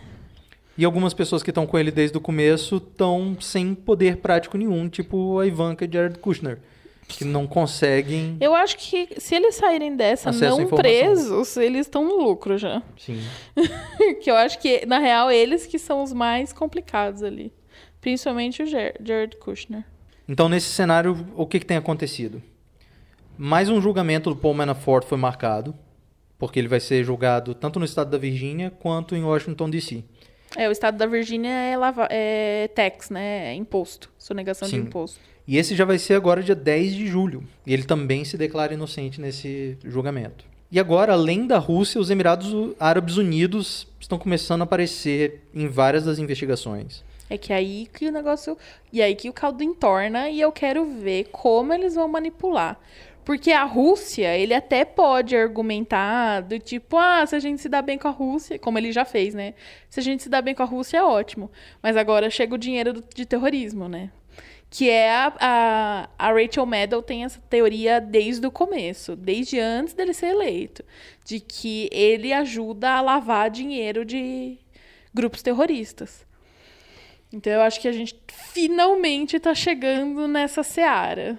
E 0.75 0.83
algumas 0.83 1.13
pessoas 1.13 1.43
que 1.43 1.51
estão 1.51 1.67
com 1.67 1.77
ele 1.77 1.91
desde 1.91 2.17
o 2.17 2.21
começo 2.21 2.77
estão 2.77 3.37
sem 3.39 3.75
poder 3.75 4.17
prático 4.17 4.57
nenhum, 4.57 4.89
tipo 4.89 5.37
a 5.37 5.45
Ivanka 5.45 5.85
e 5.85 5.89
Jared 5.91 6.17
Kushner, 6.17 6.57
que 7.07 7.25
não 7.25 7.45
conseguem. 7.45 8.37
Eu 8.39 8.53
acho 8.55 8.77
que 8.77 9.09
se 9.17 9.35
eles 9.35 9.55
saírem 9.55 9.95
dessa 9.95 10.31
não 10.31 10.67
presos, 10.67 11.57
eles 11.57 11.81
estão 11.87 12.03
no 12.05 12.17
lucro 12.17 12.57
já. 12.57 12.81
Sim. 12.97 13.21
que 14.21 14.29
eu 14.29 14.35
acho 14.35 14.59
que, 14.59 14.85
na 14.85 14.99
real, 14.99 15.31
eles 15.31 15.65
que 15.65 15.77
são 15.77 16.03
os 16.03 16.13
mais 16.13 16.51
complicados 16.53 17.23
ali. 17.23 17.51
Principalmente 18.01 18.63
o 18.63 18.65
Ger- 18.65 18.95
Jared 19.03 19.37
Kushner. 19.37 19.83
Então, 20.27 20.47
nesse 20.49 20.67
cenário, 20.67 21.27
o 21.35 21.45
que, 21.45 21.59
que 21.59 21.65
tem 21.65 21.77
acontecido? 21.77 22.41
Mais 23.37 23.69
um 23.69 23.81
julgamento 23.81 24.29
do 24.29 24.35
Paul 24.35 24.53
Manafort 24.53 25.05
foi 25.05 25.17
marcado, 25.17 25.75
porque 26.37 26.59
ele 26.59 26.67
vai 26.67 26.79
ser 26.79 27.03
julgado 27.03 27.53
tanto 27.53 27.79
no 27.79 27.85
estado 27.85 28.09
da 28.09 28.17
Virgínia 28.17 28.71
quanto 28.71 29.15
em 29.15 29.23
Washington, 29.23 29.69
D.C. 29.69 30.03
É, 30.55 30.69
o 30.69 30.71
estado 30.71 30.97
da 30.97 31.05
Virgínia 31.05 31.49
é, 31.49 31.75
lava 31.75 32.07
é 32.11 32.67
tax, 32.75 33.09
né? 33.09 33.51
É 33.51 33.53
imposto. 33.55 34.11
Sonegação 34.17 34.67
de 34.67 34.75
Sim. 34.75 34.81
imposto. 34.81 35.19
E 35.47 35.57
esse 35.57 35.75
já 35.75 35.85
vai 35.85 35.97
ser 35.97 36.13
agora 36.13 36.41
dia 36.41 36.55
10 36.55 36.93
de 36.93 37.07
julho. 37.07 37.43
E 37.65 37.73
ele 37.73 37.83
também 37.83 38.23
se 38.23 38.37
declara 38.37 38.73
inocente 38.73 39.19
nesse 39.19 39.77
julgamento. 39.83 40.45
E 40.71 40.79
agora, 40.79 41.13
além 41.13 41.45
da 41.45 41.59
Rússia, 41.59 42.01
os 42.01 42.09
Emirados 42.09 42.73
Árabes 42.79 43.17
Unidos 43.17 43.87
estão 43.99 44.17
começando 44.17 44.61
a 44.61 44.63
aparecer 44.63 45.41
em 45.53 45.67
várias 45.67 46.05
das 46.05 46.17
investigações. 46.17 47.03
É 47.29 47.37
que 47.37 47.53
aí 47.53 47.87
que 47.93 48.07
o 48.07 48.11
negócio. 48.11 48.57
E 48.91 49.01
aí 49.01 49.15
que 49.15 49.29
o 49.29 49.33
caldo 49.33 49.63
entorna 49.63 50.29
e 50.29 50.39
eu 50.39 50.51
quero 50.51 50.85
ver 50.85 51.25
como 51.31 51.73
eles 51.73 51.95
vão 51.95 52.07
manipular. 52.07 52.79
Porque 53.25 53.51
a 53.51 53.63
Rússia, 53.63 54.37
ele 54.37 54.53
até 54.53 54.83
pode 54.83 55.35
argumentar 55.35 56.41
do 56.41 56.59
tipo, 56.59 56.97
ah, 56.97 57.25
se 57.25 57.35
a 57.35 57.39
gente 57.39 57.61
se 57.61 57.69
dá 57.69 57.81
bem 57.81 57.97
com 57.97 58.07
a 58.07 58.11
Rússia, 58.11 58.59
como 58.59 58.77
ele 58.77 58.91
já 58.91 59.05
fez, 59.05 59.33
né? 59.33 59.53
Se 59.89 59.99
a 59.99 60.03
gente 60.03 60.23
se 60.23 60.29
dá 60.29 60.41
bem 60.41 60.53
com 60.53 60.63
a 60.63 60.65
Rússia, 60.65 60.97
é 60.97 61.03
ótimo. 61.03 61.49
Mas 61.81 61.95
agora 61.95 62.29
chega 62.29 62.55
o 62.55 62.57
dinheiro 62.57 63.01
de 63.15 63.25
terrorismo, 63.25 63.87
né? 63.87 64.11
Que 64.75 64.89
é 64.89 65.11
a, 65.11 65.33
a, 65.39 66.09
a 66.17 66.33
Rachel 66.33 66.65
Maddow 66.65 67.03
tem 67.03 67.23
essa 67.23 67.39
teoria 67.47 68.01
desde 68.01 68.47
o 68.47 68.49
começo, 68.49 69.15
desde 69.15 69.59
antes 69.59 69.93
dele 69.93 70.15
ser 70.15 70.29
eleito, 70.29 70.83
de 71.23 71.39
que 71.39 71.87
ele 71.91 72.33
ajuda 72.33 72.89
a 72.89 73.01
lavar 73.01 73.51
dinheiro 73.51 74.03
de 74.03 74.57
grupos 75.13 75.43
terroristas. 75.43 76.25
Então 77.31 77.53
eu 77.53 77.61
acho 77.61 77.79
que 77.79 77.87
a 77.87 77.91
gente 77.91 78.15
finalmente 78.27 79.39
tá 79.39 79.53
chegando 79.53 80.27
nessa 80.27 80.63
seara. 80.63 81.37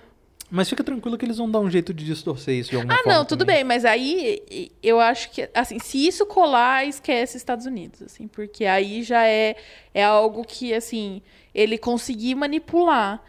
Mas 0.57 0.69
fica 0.69 0.85
tranquilo 0.85 1.19
que 1.19 1.25
eles 1.25 1.39
vão 1.39 1.51
dar 1.51 1.59
um 1.59 1.69
jeito 1.69 1.93
de 1.93 2.05
distorcer 2.05 2.55
isso 2.55 2.71
de 2.71 2.77
alguma 2.77 2.95
Ah, 2.95 2.99
forma. 2.99 3.13
não, 3.13 3.25
tudo 3.25 3.41
também. 3.41 3.57
bem, 3.57 3.65
mas 3.65 3.85
aí 3.85 4.71
eu 4.81 5.01
acho 5.01 5.31
que, 5.33 5.51
assim, 5.53 5.81
se 5.81 6.07
isso 6.07 6.25
colar, 6.27 6.87
esquece 6.87 7.37
Estados 7.37 7.67
Unidos, 7.67 8.03
assim, 8.03 8.29
porque 8.29 8.65
aí 8.65 9.03
já 9.03 9.27
é, 9.27 9.57
é 9.93 10.05
algo 10.05 10.45
que, 10.45 10.73
assim, 10.73 11.21
ele 11.53 11.77
conseguir 11.77 12.37
manipular 12.37 13.21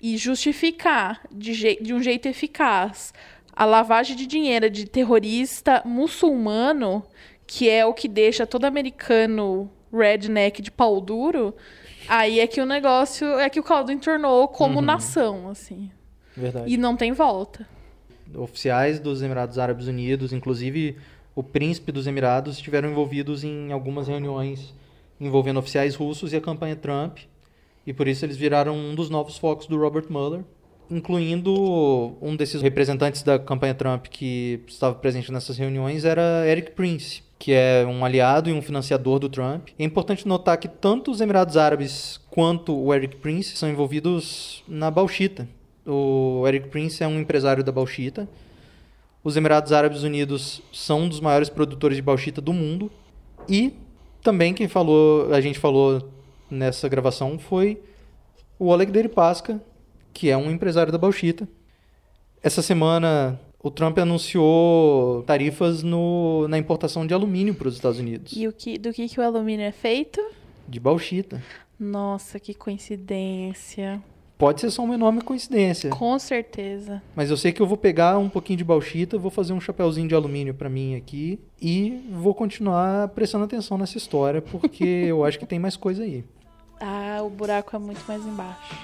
e 0.00 0.16
justificar 0.16 1.20
de, 1.32 1.78
de 1.82 1.92
um 1.92 2.00
jeito 2.00 2.28
eficaz 2.28 3.12
a 3.52 3.64
lavagem 3.64 4.14
de 4.14 4.24
dinheiro 4.24 4.70
de 4.70 4.86
terrorista 4.86 5.82
muçulmano, 5.84 7.04
que 7.44 7.68
é 7.68 7.84
o 7.84 7.92
que 7.92 8.06
deixa 8.06 8.46
todo 8.46 8.66
americano 8.66 9.68
redneck 9.92 10.62
de 10.62 10.70
pau 10.70 11.00
duro, 11.00 11.52
aí 12.08 12.38
é 12.38 12.46
que 12.46 12.60
o 12.60 12.66
negócio, 12.66 13.26
é 13.40 13.50
que 13.50 13.58
o 13.58 13.64
caldo 13.64 13.90
entornou 13.90 14.46
como 14.46 14.80
nação, 14.80 15.48
assim, 15.48 15.90
Verdade. 16.38 16.72
e 16.72 16.76
não 16.76 16.96
tem 16.96 17.12
volta. 17.12 17.66
Oficiais 18.34 19.00
dos 19.00 19.22
Emirados 19.22 19.58
Árabes 19.58 19.86
Unidos, 19.86 20.32
inclusive 20.32 20.96
o 21.34 21.42
príncipe 21.42 21.92
dos 21.92 22.06
Emirados, 22.06 22.56
estiveram 22.56 22.90
envolvidos 22.90 23.44
em 23.44 23.72
algumas 23.72 24.08
reuniões 24.08 24.74
envolvendo 25.20 25.58
oficiais 25.58 25.94
russos 25.94 26.32
e 26.32 26.36
a 26.36 26.40
campanha 26.40 26.76
Trump. 26.76 27.18
E 27.86 27.92
por 27.92 28.06
isso 28.06 28.24
eles 28.24 28.36
viraram 28.36 28.76
um 28.76 28.94
dos 28.94 29.08
novos 29.08 29.38
focos 29.38 29.66
do 29.66 29.78
Robert 29.78 30.06
Mueller, 30.10 30.44
incluindo 30.90 32.16
um 32.20 32.36
desses 32.36 32.62
representantes 32.62 33.22
da 33.22 33.38
campanha 33.38 33.74
Trump 33.74 34.06
que 34.06 34.60
estava 34.66 34.94
presente 34.94 35.32
nessas 35.32 35.56
reuniões 35.56 36.04
era 36.04 36.46
Eric 36.46 36.72
Prince, 36.72 37.22
que 37.38 37.52
é 37.52 37.86
um 37.86 38.04
aliado 38.04 38.50
e 38.50 38.52
um 38.52 38.60
financiador 38.60 39.18
do 39.18 39.28
Trump. 39.28 39.68
É 39.78 39.84
importante 39.84 40.28
notar 40.28 40.58
que 40.58 40.68
tanto 40.68 41.10
os 41.10 41.20
Emirados 41.20 41.56
Árabes 41.56 42.20
quanto 42.30 42.76
o 42.76 42.92
Eric 42.92 43.16
Prince 43.16 43.56
são 43.56 43.68
envolvidos 43.68 44.62
na 44.68 44.90
bauxita. 44.90 45.48
O 45.90 46.44
Eric 46.46 46.68
Prince 46.68 47.02
é 47.02 47.08
um 47.08 47.18
empresário 47.18 47.64
da 47.64 47.72
bauxita. 47.72 48.28
Os 49.24 49.36
Emirados 49.36 49.72
Árabes 49.72 50.02
Unidos 50.02 50.62
são 50.72 51.00
um 51.02 51.08
dos 51.08 51.20
maiores 51.20 51.48
produtores 51.48 51.96
de 51.96 52.02
bauxita 52.02 52.40
do 52.40 52.52
mundo. 52.52 52.90
E 53.48 53.72
também 54.22 54.52
quem 54.52 54.68
falou, 54.68 55.32
a 55.32 55.40
gente 55.40 55.58
falou 55.58 56.08
nessa 56.50 56.88
gravação 56.88 57.38
foi 57.38 57.80
o 58.58 58.66
Oleg 58.66 58.90
Deripaska, 58.92 59.60
que 60.12 60.28
é 60.28 60.36
um 60.36 60.50
empresário 60.50 60.92
da 60.92 60.98
bauxita. 60.98 61.48
Essa 62.42 62.60
semana 62.62 63.40
o 63.62 63.70
Trump 63.70 63.98
anunciou 63.98 65.22
tarifas 65.24 65.82
no, 65.82 66.46
na 66.48 66.58
importação 66.58 67.06
de 67.06 67.12
alumínio 67.14 67.54
para 67.54 67.68
os 67.68 67.74
Estados 67.74 67.98
Unidos, 67.98 68.32
E 68.36 68.46
o 68.46 68.52
que, 68.52 68.78
do 68.78 68.92
que, 68.92 69.08
que 69.08 69.18
o 69.18 69.22
alumínio 69.22 69.64
é 69.64 69.72
feito? 69.72 70.20
de 70.68 70.78
bauxita. 70.78 71.42
Nossa, 71.80 72.38
que 72.38 72.52
coincidência. 72.52 74.02
Pode 74.38 74.60
ser 74.60 74.70
só 74.70 74.84
uma 74.84 74.94
enorme 74.94 75.20
coincidência, 75.20 75.90
Com 75.90 76.16
certeza. 76.16 77.02
mas 77.16 77.28
eu 77.28 77.36
sei 77.36 77.50
que 77.50 77.60
eu 77.60 77.66
vou 77.66 77.76
pegar 77.76 78.16
um 78.18 78.28
pouquinho 78.28 78.56
de 78.56 78.62
bauxita, 78.64 79.18
vou 79.18 79.32
fazer 79.32 79.52
um 79.52 79.60
chapéuzinho 79.60 80.06
de 80.06 80.14
alumínio 80.14 80.54
para 80.54 80.68
mim 80.68 80.94
aqui 80.94 81.40
e 81.60 82.08
vou 82.12 82.32
continuar 82.32 83.08
prestando 83.08 83.44
atenção 83.44 83.76
nessa 83.76 83.98
história 83.98 84.40
porque 84.40 84.84
eu 85.08 85.24
acho 85.24 85.40
que 85.40 85.44
tem 85.46 85.58
mais 85.58 85.76
coisa 85.76 86.04
aí. 86.04 86.24
Ah, 86.80 87.20
o 87.24 87.28
buraco 87.28 87.74
é 87.74 87.78
muito 87.80 88.04
mais 88.06 88.24
embaixo. 88.24 88.76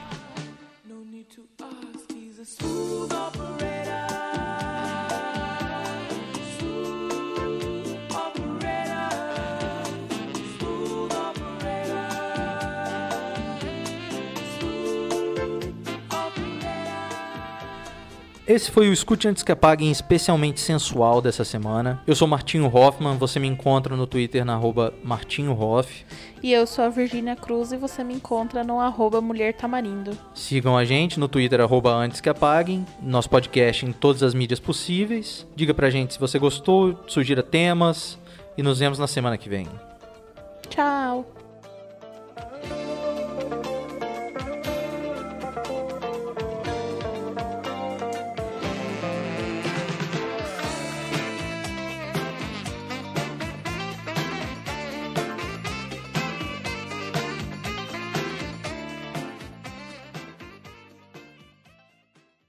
Esse 18.47 18.71
foi 18.71 18.91
o 18.91 18.93
Escute 18.93 19.27
Antes 19.27 19.43
que 19.43 19.51
Apaguem 19.51 19.91
especialmente 19.91 20.61
sensual 20.61 21.23
dessa 21.23 21.45
semana. 21.45 22.03
Eu 22.07 22.15
sou 22.15 22.29
Martinho 22.29 22.67
Hoffman, 22.67 23.17
você 23.17 23.41
me 23.41 23.49
encontra 23.49 23.97
no 23.97 24.07
Twitter 24.07 24.45
na 24.45 24.53
arroba 24.53 24.93
Martinho 25.03 25.59
Hoff. 25.59 26.05
E 26.43 26.53
eu 26.53 26.67
sou 26.67 26.85
a 26.85 26.91
Virgínia 26.91 27.37
Cruz 27.37 27.73
e 27.73 27.79
você 27.79 28.05
me 28.05 28.13
encontra 28.13 28.63
no 28.63 28.81
arroba 28.81 29.19
Mulher 29.23 29.55
Tamarindo. 29.55 30.11
Sigam 30.35 30.77
a 30.77 30.85
gente 30.85 31.19
no 31.19 31.27
Twitter, 31.27 31.59
arroba 31.59 31.95
Antes 31.95 32.21
que 32.21 32.29
Apaguem, 32.29 32.85
nosso 33.01 33.31
podcast 33.31 33.87
em 33.87 33.93
todas 33.93 34.23
as 34.23 34.35
mídias 34.35 34.61
possíveis. 34.61 35.47
Diga 35.57 35.73
pra 35.73 35.89
gente 35.89 36.13
se 36.13 36.21
você 36.21 36.39
gostou, 36.39 37.03
sugira 37.07 37.43
temas 37.43 38.19
e 38.59 38.63
nos 38.63 38.79
vemos 38.79 38.99
na 38.99 39.07
semana 39.07 39.39
que 39.39 39.49
vem. 39.49 39.67
Tchau! 40.69 41.44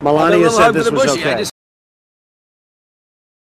Melania 0.06 0.52
said 0.52 0.72
this 0.74 0.92
was 0.92 1.18
okay. 1.18 1.55